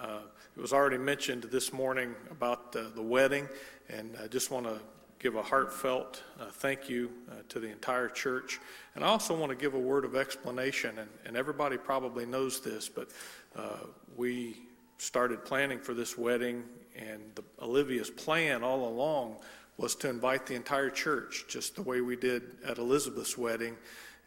Uh, 0.00 0.20
It 0.56 0.60
was 0.60 0.72
already 0.72 0.98
mentioned 0.98 1.44
this 1.44 1.72
morning 1.72 2.14
about 2.30 2.74
uh, 2.76 2.90
the 2.94 3.02
wedding, 3.02 3.48
and 3.88 4.16
I 4.22 4.28
just 4.28 4.50
want 4.50 4.66
to 4.66 4.80
give 5.18 5.34
a 5.34 5.42
heartfelt 5.42 6.22
uh, 6.40 6.46
thank 6.46 6.88
you 6.88 7.10
uh, 7.30 7.34
to 7.48 7.58
the 7.58 7.68
entire 7.68 8.08
church. 8.08 8.60
And 8.94 9.04
I 9.04 9.08
also 9.08 9.36
want 9.36 9.50
to 9.50 9.56
give 9.56 9.74
a 9.74 9.78
word 9.78 10.04
of 10.04 10.14
explanation, 10.14 10.98
and, 10.98 11.10
and 11.24 11.36
everybody 11.36 11.76
probably 11.76 12.24
knows 12.24 12.60
this, 12.60 12.88
but 12.88 13.08
uh, 13.56 13.78
we 14.16 14.56
started 14.98 15.44
planning 15.44 15.78
for 15.78 15.94
this 15.94 16.16
wedding, 16.16 16.64
and 16.96 17.20
the, 17.34 17.44
Olivia's 17.60 18.10
plan 18.10 18.62
all 18.62 18.88
along 18.88 19.36
was 19.76 19.94
to 19.96 20.08
invite 20.08 20.46
the 20.46 20.54
entire 20.54 20.90
church, 20.90 21.44
just 21.48 21.76
the 21.76 21.82
way 21.82 22.00
we 22.00 22.16
did 22.16 22.42
at 22.66 22.78
Elizabeth's 22.78 23.38
wedding. 23.38 23.76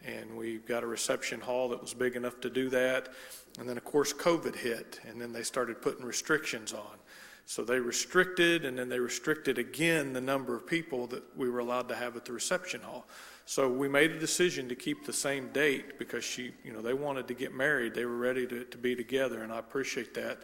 And 0.06 0.36
we 0.36 0.58
got 0.58 0.82
a 0.82 0.88
reception 0.88 1.40
hall 1.42 1.70
that 1.70 1.82
was 1.82 1.94
big 1.94 2.16
enough 2.16 2.40
to 2.42 2.50
do 2.50 2.70
that. 2.70 3.10
And 3.60 3.70
then, 3.70 3.78
of 3.78 3.84
course, 3.84 4.14
COVID 4.14 4.56
hit, 4.56 5.00
and 5.08 5.22
then 5.22 5.32
they 5.32 5.44
started 5.44 5.82
putting 5.82 6.06
restrictions 6.06 6.74
on. 6.74 6.98
So 7.52 7.66
they 7.66 7.82
restricted, 7.82 8.64
and 8.64 8.80
then 8.80 8.88
they 8.88 9.00
restricted 9.00 9.58
again 9.58 10.14
the 10.14 10.22
number 10.22 10.56
of 10.56 10.66
people 10.66 11.06
that 11.08 11.22
we 11.36 11.50
were 11.50 11.60
allowed 11.60 11.90
to 11.90 11.96
have 11.96 12.16
at 12.16 12.24
the 12.24 12.32
reception 12.32 12.80
hall. 12.80 13.06
So 13.46 13.68
we 13.68 13.90
made 13.90 14.12
a 14.12 14.20
decision 14.20 14.70
to 14.70 14.76
keep 14.76 15.06
the 15.06 15.12
same 15.12 15.50
date 15.50 16.00
because 16.00 16.24
she, 16.24 16.54
you 16.64 16.72
know, 16.72 16.82
they 16.82 16.94
wanted 16.94 17.28
to 17.28 17.34
get 17.34 17.54
married. 17.54 17.94
They 17.94 18.06
were 18.06 18.16
ready 18.16 18.48
to, 18.48 18.64
to 18.64 18.78
be 18.78 18.96
together, 18.96 19.44
and 19.44 19.52
I 19.52 19.60
appreciate 19.60 20.14
that. 20.14 20.44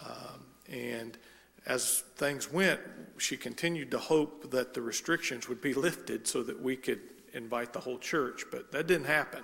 Um, 0.00 0.44
and 0.70 1.18
as 1.66 2.04
things 2.14 2.52
went, 2.52 2.78
she 3.18 3.36
continued 3.36 3.90
to 3.90 3.98
hope 3.98 4.52
that 4.52 4.74
the 4.74 4.80
restrictions 4.80 5.48
would 5.48 5.60
be 5.60 5.74
lifted 5.88 6.28
so 6.28 6.44
that 6.44 6.62
we 6.62 6.76
could 6.76 7.00
invite 7.32 7.72
the 7.72 7.80
whole 7.80 7.98
church, 7.98 8.44
but 8.52 8.70
that 8.70 8.86
didn't 8.86 9.08
happen. 9.08 9.42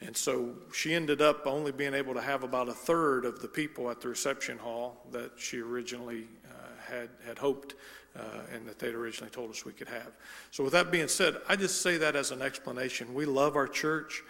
And 0.00 0.16
so 0.16 0.54
she 0.74 0.94
ended 0.94 1.22
up 1.22 1.46
only 1.46 1.72
being 1.72 1.94
able 1.94 2.14
to 2.14 2.20
have 2.20 2.42
about 2.42 2.68
a 2.68 2.74
third 2.74 3.24
of 3.24 3.40
the 3.40 3.48
people 3.48 3.90
at 3.90 4.00
the 4.00 4.08
reception 4.08 4.58
hall 4.58 5.06
that 5.10 5.32
she 5.38 5.58
originally 5.58 6.28
had, 6.88 7.08
had 7.26 7.38
hoped 7.38 7.74
uh, 8.18 8.22
and 8.54 8.66
that 8.66 8.78
they'd 8.78 8.94
originally 8.94 9.30
told 9.30 9.50
us 9.50 9.64
we 9.64 9.72
could 9.72 9.88
have. 9.88 10.10
So, 10.50 10.64
with 10.64 10.72
that 10.72 10.90
being 10.90 11.08
said, 11.08 11.36
I 11.48 11.56
just 11.56 11.82
say 11.82 11.98
that 11.98 12.16
as 12.16 12.30
an 12.30 12.42
explanation. 12.42 13.14
We 13.14 13.26
love 13.26 13.56
our 13.56 13.68
church, 13.68 14.22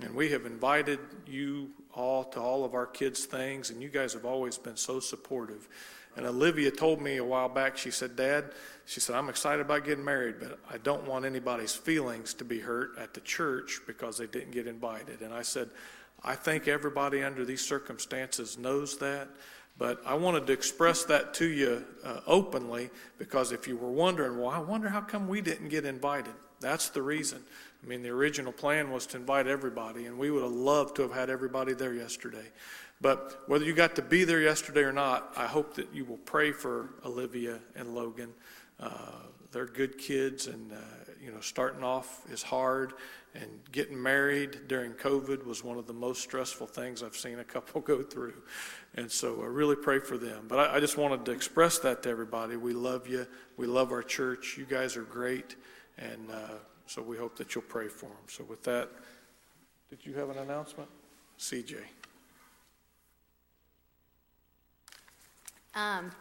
and 0.00 0.14
we 0.14 0.30
have 0.30 0.46
invited 0.46 0.98
you 1.26 1.70
all 1.92 2.24
to 2.24 2.40
all 2.40 2.64
of 2.64 2.74
our 2.74 2.86
kids' 2.86 3.26
things, 3.26 3.70
and 3.70 3.82
you 3.82 3.88
guys 3.88 4.12
have 4.14 4.24
always 4.24 4.58
been 4.58 4.76
so 4.76 5.00
supportive. 5.00 5.68
And 6.16 6.26
Olivia 6.26 6.70
told 6.70 7.02
me 7.02 7.16
a 7.16 7.24
while 7.24 7.48
back, 7.48 7.76
she 7.76 7.90
said, 7.90 8.14
Dad, 8.14 8.52
she 8.86 9.00
said, 9.00 9.16
I'm 9.16 9.28
excited 9.28 9.60
about 9.60 9.84
getting 9.84 10.04
married, 10.04 10.36
but 10.38 10.58
I 10.70 10.78
don't 10.78 11.06
want 11.08 11.24
anybody's 11.24 11.74
feelings 11.74 12.34
to 12.34 12.44
be 12.44 12.60
hurt 12.60 12.96
at 12.98 13.14
the 13.14 13.20
church 13.20 13.80
because 13.86 14.18
they 14.18 14.26
didn't 14.26 14.52
get 14.52 14.68
invited. 14.68 15.22
And 15.22 15.34
I 15.34 15.42
said, 15.42 15.70
I 16.22 16.36
think 16.36 16.68
everybody 16.68 17.22
under 17.22 17.44
these 17.44 17.64
circumstances 17.64 18.56
knows 18.56 18.96
that, 18.98 19.28
but 19.76 20.00
I 20.06 20.14
wanted 20.14 20.46
to 20.46 20.52
express 20.52 21.04
that 21.04 21.34
to 21.34 21.46
you 21.46 21.84
uh, 22.04 22.20
openly 22.26 22.90
because 23.18 23.50
if 23.52 23.66
you 23.66 23.76
were 23.76 23.90
wondering, 23.90 24.38
well, 24.38 24.50
I 24.50 24.58
wonder 24.58 24.88
how 24.88 25.00
come 25.00 25.26
we 25.26 25.40
didn't 25.40 25.68
get 25.68 25.84
invited, 25.84 26.34
that's 26.60 26.88
the 26.90 27.02
reason. 27.02 27.42
I 27.82 27.86
mean, 27.86 28.02
the 28.02 28.10
original 28.10 28.52
plan 28.52 28.90
was 28.90 29.06
to 29.08 29.18
invite 29.18 29.46
everybody, 29.46 30.06
and 30.06 30.18
we 30.18 30.30
would 30.30 30.42
have 30.42 30.52
loved 30.52 30.96
to 30.96 31.02
have 31.02 31.12
had 31.12 31.28
everybody 31.28 31.74
there 31.74 31.92
yesterday. 31.92 32.46
But 33.00 33.42
whether 33.46 33.64
you 33.64 33.74
got 33.74 33.96
to 33.96 34.02
be 34.02 34.24
there 34.24 34.40
yesterday 34.40 34.82
or 34.82 34.92
not, 34.92 35.32
I 35.36 35.46
hope 35.46 35.74
that 35.74 35.92
you 35.92 36.04
will 36.04 36.18
pray 36.18 36.52
for 36.52 36.90
Olivia 37.04 37.58
and 37.76 37.94
Logan. 37.94 38.32
Uh, 38.80 38.88
they're 39.52 39.66
good 39.66 39.98
kids, 39.98 40.46
and 40.46 40.72
uh, 40.72 40.76
you 41.22 41.30
know, 41.30 41.40
starting 41.40 41.84
off 41.84 42.22
is 42.30 42.42
hard, 42.42 42.94
and 43.34 43.48
getting 43.72 44.00
married 44.00 44.68
during 44.68 44.92
COVID 44.92 45.44
was 45.44 45.62
one 45.62 45.76
of 45.76 45.86
the 45.86 45.92
most 45.92 46.22
stressful 46.22 46.66
things 46.66 47.02
I've 47.02 47.16
seen 47.16 47.38
a 47.38 47.44
couple 47.44 47.80
go 47.82 48.02
through. 48.02 48.42
And 48.96 49.10
so 49.10 49.42
I 49.42 49.46
really 49.46 49.76
pray 49.76 49.98
for 49.98 50.16
them. 50.16 50.46
But 50.48 50.70
I, 50.70 50.76
I 50.76 50.80
just 50.80 50.96
wanted 50.96 51.24
to 51.26 51.32
express 51.32 51.78
that 51.80 52.02
to 52.04 52.08
everybody. 52.08 52.56
We 52.56 52.72
love 52.72 53.08
you. 53.08 53.26
We 53.56 53.66
love 53.66 53.90
our 53.90 54.02
church. 54.02 54.56
You 54.56 54.64
guys 54.64 54.96
are 54.96 55.02
great, 55.02 55.56
and 55.98 56.30
uh, 56.30 56.54
so 56.86 57.02
we 57.02 57.16
hope 57.16 57.36
that 57.38 57.54
you'll 57.54 57.62
pray 57.62 57.88
for 57.88 58.06
them. 58.06 58.24
So 58.28 58.44
with 58.44 58.62
that, 58.64 58.90
did 59.90 60.04
you 60.04 60.14
have 60.14 60.30
an 60.30 60.38
announcement, 60.38 60.88
CJ? 61.38 61.76
Um, 65.74 66.12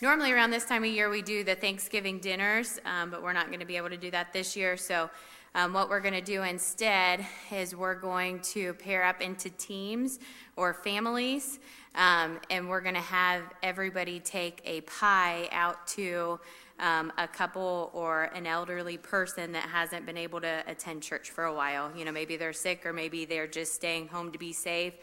normally 0.00 0.32
around 0.32 0.50
this 0.50 0.64
time 0.64 0.84
of 0.84 0.90
year, 0.90 1.10
we 1.10 1.20
do 1.20 1.44
the 1.44 1.54
Thanksgiving 1.54 2.18
dinners, 2.18 2.78
um, 2.86 3.10
but 3.10 3.22
we're 3.22 3.34
not 3.34 3.48
going 3.48 3.60
to 3.60 3.66
be 3.66 3.76
able 3.76 3.90
to 3.90 3.96
do 3.98 4.10
that 4.10 4.32
this 4.32 4.56
year. 4.56 4.76
So, 4.78 5.10
um, 5.54 5.74
what 5.74 5.90
we're 5.90 6.00
going 6.00 6.14
to 6.14 6.20
do 6.20 6.42
instead 6.42 7.26
is 7.50 7.76
we're 7.76 7.94
going 7.94 8.40
to 8.40 8.72
pair 8.74 9.04
up 9.04 9.20
into 9.20 9.50
teams 9.50 10.18
or 10.56 10.72
families, 10.72 11.58
um, 11.94 12.40
and 12.48 12.68
we're 12.70 12.80
going 12.80 12.94
to 12.94 13.00
have 13.00 13.42
everybody 13.62 14.18
take 14.18 14.62
a 14.64 14.80
pie 14.82 15.48
out 15.52 15.86
to 15.88 16.40
um, 16.80 17.12
a 17.18 17.28
couple 17.28 17.90
or 17.92 18.24
an 18.34 18.46
elderly 18.46 18.96
person 18.96 19.52
that 19.52 19.64
hasn't 19.64 20.06
been 20.06 20.16
able 20.16 20.40
to 20.40 20.64
attend 20.66 21.02
church 21.02 21.30
for 21.30 21.44
a 21.44 21.54
while. 21.54 21.90
You 21.94 22.06
know, 22.06 22.12
maybe 22.12 22.38
they're 22.38 22.54
sick 22.54 22.86
or 22.86 22.94
maybe 22.94 23.26
they're 23.26 23.46
just 23.46 23.74
staying 23.74 24.08
home 24.08 24.32
to 24.32 24.38
be 24.38 24.54
safe. 24.54 24.94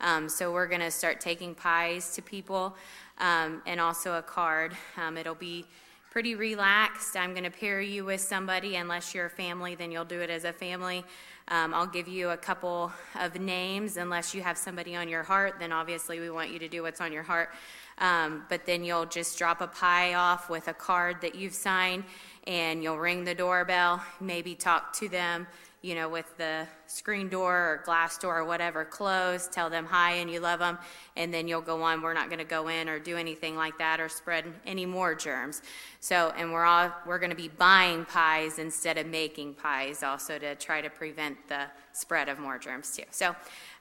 Um, 0.00 0.28
so 0.28 0.52
we're 0.52 0.68
going 0.68 0.82
to 0.82 0.90
start 0.90 1.20
taking 1.20 1.54
pies 1.54 2.14
to 2.14 2.22
people 2.22 2.76
um, 3.18 3.62
and 3.66 3.80
also 3.80 4.14
a 4.14 4.22
card. 4.22 4.76
Um, 4.96 5.16
it'll 5.16 5.34
be 5.34 5.66
pretty 6.16 6.34
relaxed. 6.34 7.14
I'm 7.14 7.32
going 7.32 7.44
to 7.44 7.50
pair 7.50 7.78
you 7.82 8.02
with 8.02 8.22
somebody. 8.22 8.76
Unless 8.76 9.14
you're 9.14 9.26
a 9.26 9.30
family, 9.30 9.74
then 9.74 9.92
you'll 9.92 10.06
do 10.06 10.22
it 10.22 10.30
as 10.30 10.44
a 10.44 10.52
family. 10.54 11.04
Um, 11.48 11.74
I'll 11.74 11.86
give 11.86 12.08
you 12.08 12.30
a 12.30 12.38
couple 12.38 12.90
of 13.20 13.38
names. 13.38 13.98
Unless 13.98 14.34
you 14.34 14.40
have 14.40 14.56
somebody 14.56 14.96
on 14.96 15.10
your 15.10 15.22
heart, 15.22 15.56
then 15.58 15.72
obviously 15.72 16.18
we 16.18 16.30
want 16.30 16.50
you 16.50 16.58
to 16.58 16.68
do 16.68 16.82
what's 16.82 17.02
on 17.02 17.12
your 17.12 17.22
heart. 17.22 17.50
Um, 17.98 18.46
but 18.48 18.64
then 18.64 18.82
you'll 18.82 19.04
just 19.04 19.36
drop 19.36 19.60
a 19.60 19.66
pie 19.66 20.14
off 20.14 20.48
with 20.48 20.68
a 20.68 20.72
card 20.72 21.20
that 21.20 21.34
you've 21.34 21.52
signed, 21.52 22.04
and 22.46 22.82
you'll 22.82 22.96
ring 22.96 23.24
the 23.24 23.34
doorbell, 23.34 24.02
maybe 24.18 24.54
talk 24.54 24.94
to 24.94 25.10
them 25.10 25.46
you 25.86 25.94
know, 25.94 26.08
with 26.08 26.36
the 26.36 26.66
screen 26.88 27.28
door 27.28 27.54
or 27.54 27.82
glass 27.84 28.18
door 28.18 28.38
or 28.38 28.44
whatever 28.44 28.84
closed, 28.84 29.52
tell 29.52 29.70
them 29.70 29.86
hi 29.86 30.14
and 30.14 30.28
you 30.28 30.40
love 30.40 30.58
them, 30.58 30.76
and 31.14 31.32
then 31.32 31.46
you'll 31.46 31.60
go 31.60 31.80
on. 31.80 32.02
We're 32.02 32.12
not 32.12 32.28
going 32.28 32.40
to 32.40 32.44
go 32.44 32.66
in 32.66 32.88
or 32.88 32.98
do 32.98 33.16
anything 33.16 33.54
like 33.54 33.78
that 33.78 34.00
or 34.00 34.08
spread 34.08 34.46
any 34.66 34.84
more 34.84 35.14
germs. 35.14 35.62
So, 36.00 36.34
and 36.36 36.52
we're 36.52 36.64
all 36.64 36.90
we're 37.06 37.20
going 37.20 37.30
to 37.30 37.36
be 37.36 37.46
buying 37.46 38.04
pies 38.04 38.58
instead 38.58 38.98
of 38.98 39.06
making 39.06 39.54
pies, 39.54 40.02
also 40.02 40.40
to 40.40 40.56
try 40.56 40.80
to 40.80 40.90
prevent 40.90 41.36
the 41.48 41.66
spread 41.92 42.28
of 42.28 42.40
more 42.40 42.58
germs 42.58 42.96
too. 42.96 43.04
So, 43.12 43.36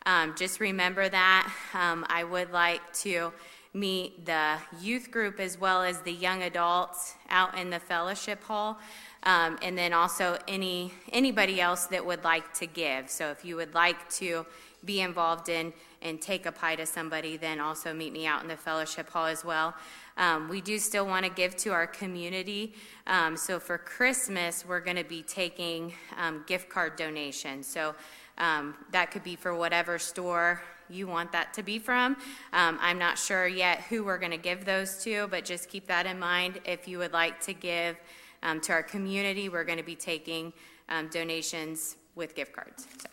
um, 0.06 0.36
just 0.38 0.60
remember 0.60 1.10
that. 1.10 1.52
Um, 1.74 2.06
I 2.08 2.24
would 2.24 2.52
like 2.52 2.82
to 3.02 3.34
meet 3.74 4.26
the 4.28 4.58
youth 4.80 5.10
group 5.10 5.40
as 5.40 5.60
well 5.60 5.82
as 5.82 6.02
the 6.02 6.14
young 6.14 6.44
adults 6.44 7.16
out 7.30 7.58
in 7.58 7.72
the 7.72 7.80
fellowship 7.80 8.44
hall. 8.44 8.78
Um, 9.26 9.58
and 9.64 9.76
then 9.76 9.92
also 9.92 10.38
any 10.48 10.94
anybody 11.12 11.60
else 11.60 11.88
that 11.88 12.06
would 12.06 12.24
like 12.24 12.54
to 12.56 12.68
give. 12.68 13.10
So 13.10 13.32
if 13.32 13.44
you 13.44 13.56
would 13.56 13.74
like 13.74 14.08
to 14.12 14.46
be 14.86 15.02
involved 15.02 15.50
in 15.50 15.74
and 16.02 16.22
take 16.22 16.46
a 16.46 16.52
pie 16.52 16.76
to 16.76 16.86
somebody, 16.86 17.36
then 17.36 17.60
also 17.60 17.94
meet 17.94 18.14
me 18.14 18.28
out 18.28 18.44
in 18.44 18.48
the 18.48 18.56
fellowship 18.56 19.10
hall 19.10 19.26
as 19.26 19.44
well. 19.44 19.74
Um, 20.18 20.48
we 20.48 20.62
do 20.62 20.78
still 20.78 21.06
want 21.06 21.26
to 21.26 21.32
give 21.32 21.58
to 21.58 21.72
our 21.72 21.88
community. 21.88 22.74
Um, 23.08 23.36
so 23.36 23.60
for 23.60 23.78
Christmas, 23.78 24.64
we're 24.66 24.80
going 24.80 24.98
to 24.98 25.04
be 25.04 25.24
taking 25.24 25.94
um, 26.18 26.44
gift 26.48 26.70
card 26.70 26.96
donations. 26.96 27.68
So 27.68 27.96
um, 28.38 28.76
that 28.92 29.12
could 29.12 29.24
be 29.24 29.36
for 29.36 29.56
whatever 29.56 29.98
store 29.98 30.62
you 30.90 31.08
want 31.08 31.32
that 31.32 31.54
to 31.56 31.64
be 31.64 31.80
from. 31.80 32.16
Um, 32.54 32.78
I'm 32.80 33.00
not 33.00 33.18
sure 33.18 33.48
yet 33.48 33.82
who 33.82 34.04
we're 34.04 34.20
going 34.20 34.32
to 34.32 34.38
give 34.38 34.66
those 34.66 35.04
to, 35.04 35.28
but 35.28 35.44
just 35.44 35.68
keep 35.68 35.88
that 35.88 36.06
in 36.06 36.20
mind 36.20 36.62
if 36.64 36.88
you 36.88 37.00
would 37.00 37.14
like 37.14 37.42
to 37.42 37.54
give 37.54 37.98
um, 38.46 38.62
to 38.62 38.72
our 38.72 38.84
community. 38.84 39.50
We're 39.50 39.66
going 39.66 39.80
to 39.80 39.84
be 39.84 39.96
taking 39.96 40.54
um, 40.88 41.10
donations 41.10 41.98
with 42.14 42.36
gift 42.36 42.54
cards. 42.54 42.88
So. 43.02 43.10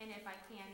And, 0.00 0.08
and 0.08 0.10
if 0.10 0.26
I 0.26 0.32
can, 0.52 0.66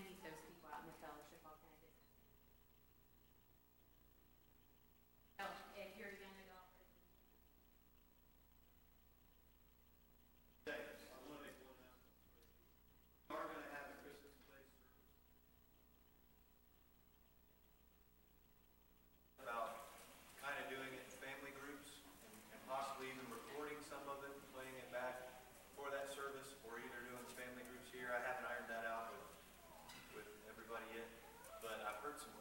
heard 32.07 32.23
some 32.23 32.39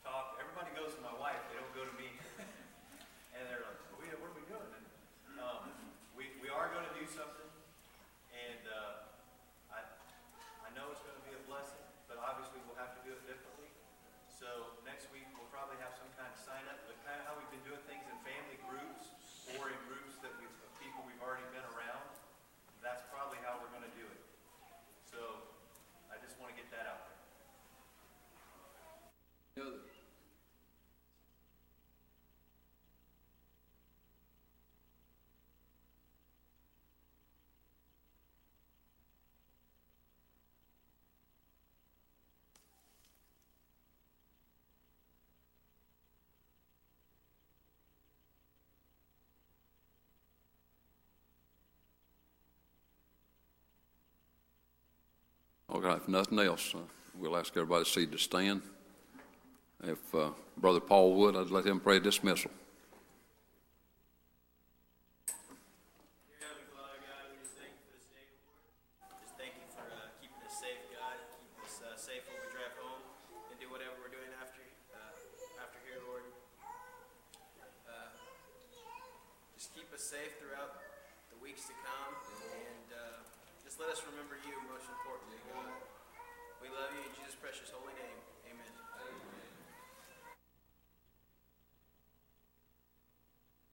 talk. 0.00 0.40
Everybody 0.40 0.72
goes 0.72 0.96
to 0.96 1.02
my 1.04 1.12
wife, 1.20 1.36
they 1.52 1.60
don't 1.60 1.76
go 1.76 1.84
to 1.84 1.96
me. 2.00 2.08
And 3.36 3.44
they're 3.44 3.60
like, 3.60 3.76
"What 3.92 4.08
are- 4.08 4.20
what 4.24 4.28
are 4.32 4.38
we 4.40 4.44
doing? 4.48 4.72
And, 4.72 5.36
um, 5.36 5.68
we, 6.16 6.32
we 6.40 6.48
are 6.48 6.72
gonna 6.72 6.92
do 6.96 7.04
something, 7.04 7.48
and, 8.32 8.62
uh, 8.72 9.72
I, 9.72 9.80
I 10.64 10.68
know 10.72 10.88
it's 10.92 11.04
gonna 11.04 11.20
be 11.28 11.36
a 11.36 11.42
blessing, 11.44 11.84
but 12.08 12.16
obviously 12.24 12.60
we'll 12.64 12.80
have 12.80 12.96
to 12.96 13.02
do 13.04 13.12
it 13.12 13.20
differently. 13.28 13.68
So 14.32 14.80
next 14.88 15.12
week, 15.12 15.28
we'll 15.36 15.48
probably 15.52 15.76
have 15.84 15.92
some 15.92 16.08
kind 16.16 16.32
of 16.32 16.38
sign 16.40 16.64
up, 16.72 16.80
but 16.88 16.96
kind 17.04 17.20
of 17.20 17.28
how 17.28 17.36
we've 17.36 17.52
been 17.52 17.64
doing 17.68 17.84
things 17.84 18.04
in 18.08 18.16
family 18.24 18.56
groups 18.64 19.12
or 19.56 19.68
in 19.68 19.80
groups 19.92 20.16
that 20.24 20.32
we've, 20.40 20.56
of 20.64 20.72
people 20.80 21.04
we've 21.04 21.20
already 21.20 21.44
been 21.52 21.64
around. 21.76 22.08
That's 22.80 23.04
probably 23.12 23.40
how 23.44 23.60
we're 23.60 23.72
gonna 23.76 23.92
do 23.92 24.08
it. 24.08 24.22
So 25.04 25.20
I 26.08 26.16
just 26.24 26.40
want 26.40 26.52
to 26.52 26.56
get 26.56 26.72
that 26.72 26.88
out 26.88 27.00
there. 27.04 27.12
Any 29.56 29.68
other? 29.68 29.92
Okay, 55.74 55.92
if 55.92 56.06
nothing 56.06 56.38
else, 56.38 56.74
uh, 56.74 56.78
we'll 57.18 57.34
ask 57.34 57.56
everybody 57.56 57.84
to 57.84 57.90
see 57.90 58.06
to 58.06 58.18
stand. 58.18 58.60
If 59.82 60.14
uh, 60.14 60.30
Brother 60.58 60.80
Paul 60.80 61.14
would, 61.14 61.34
I'd 61.34 61.50
let 61.50 61.64
him 61.64 61.80
pray 61.80 61.98
dismissal. 61.98 62.50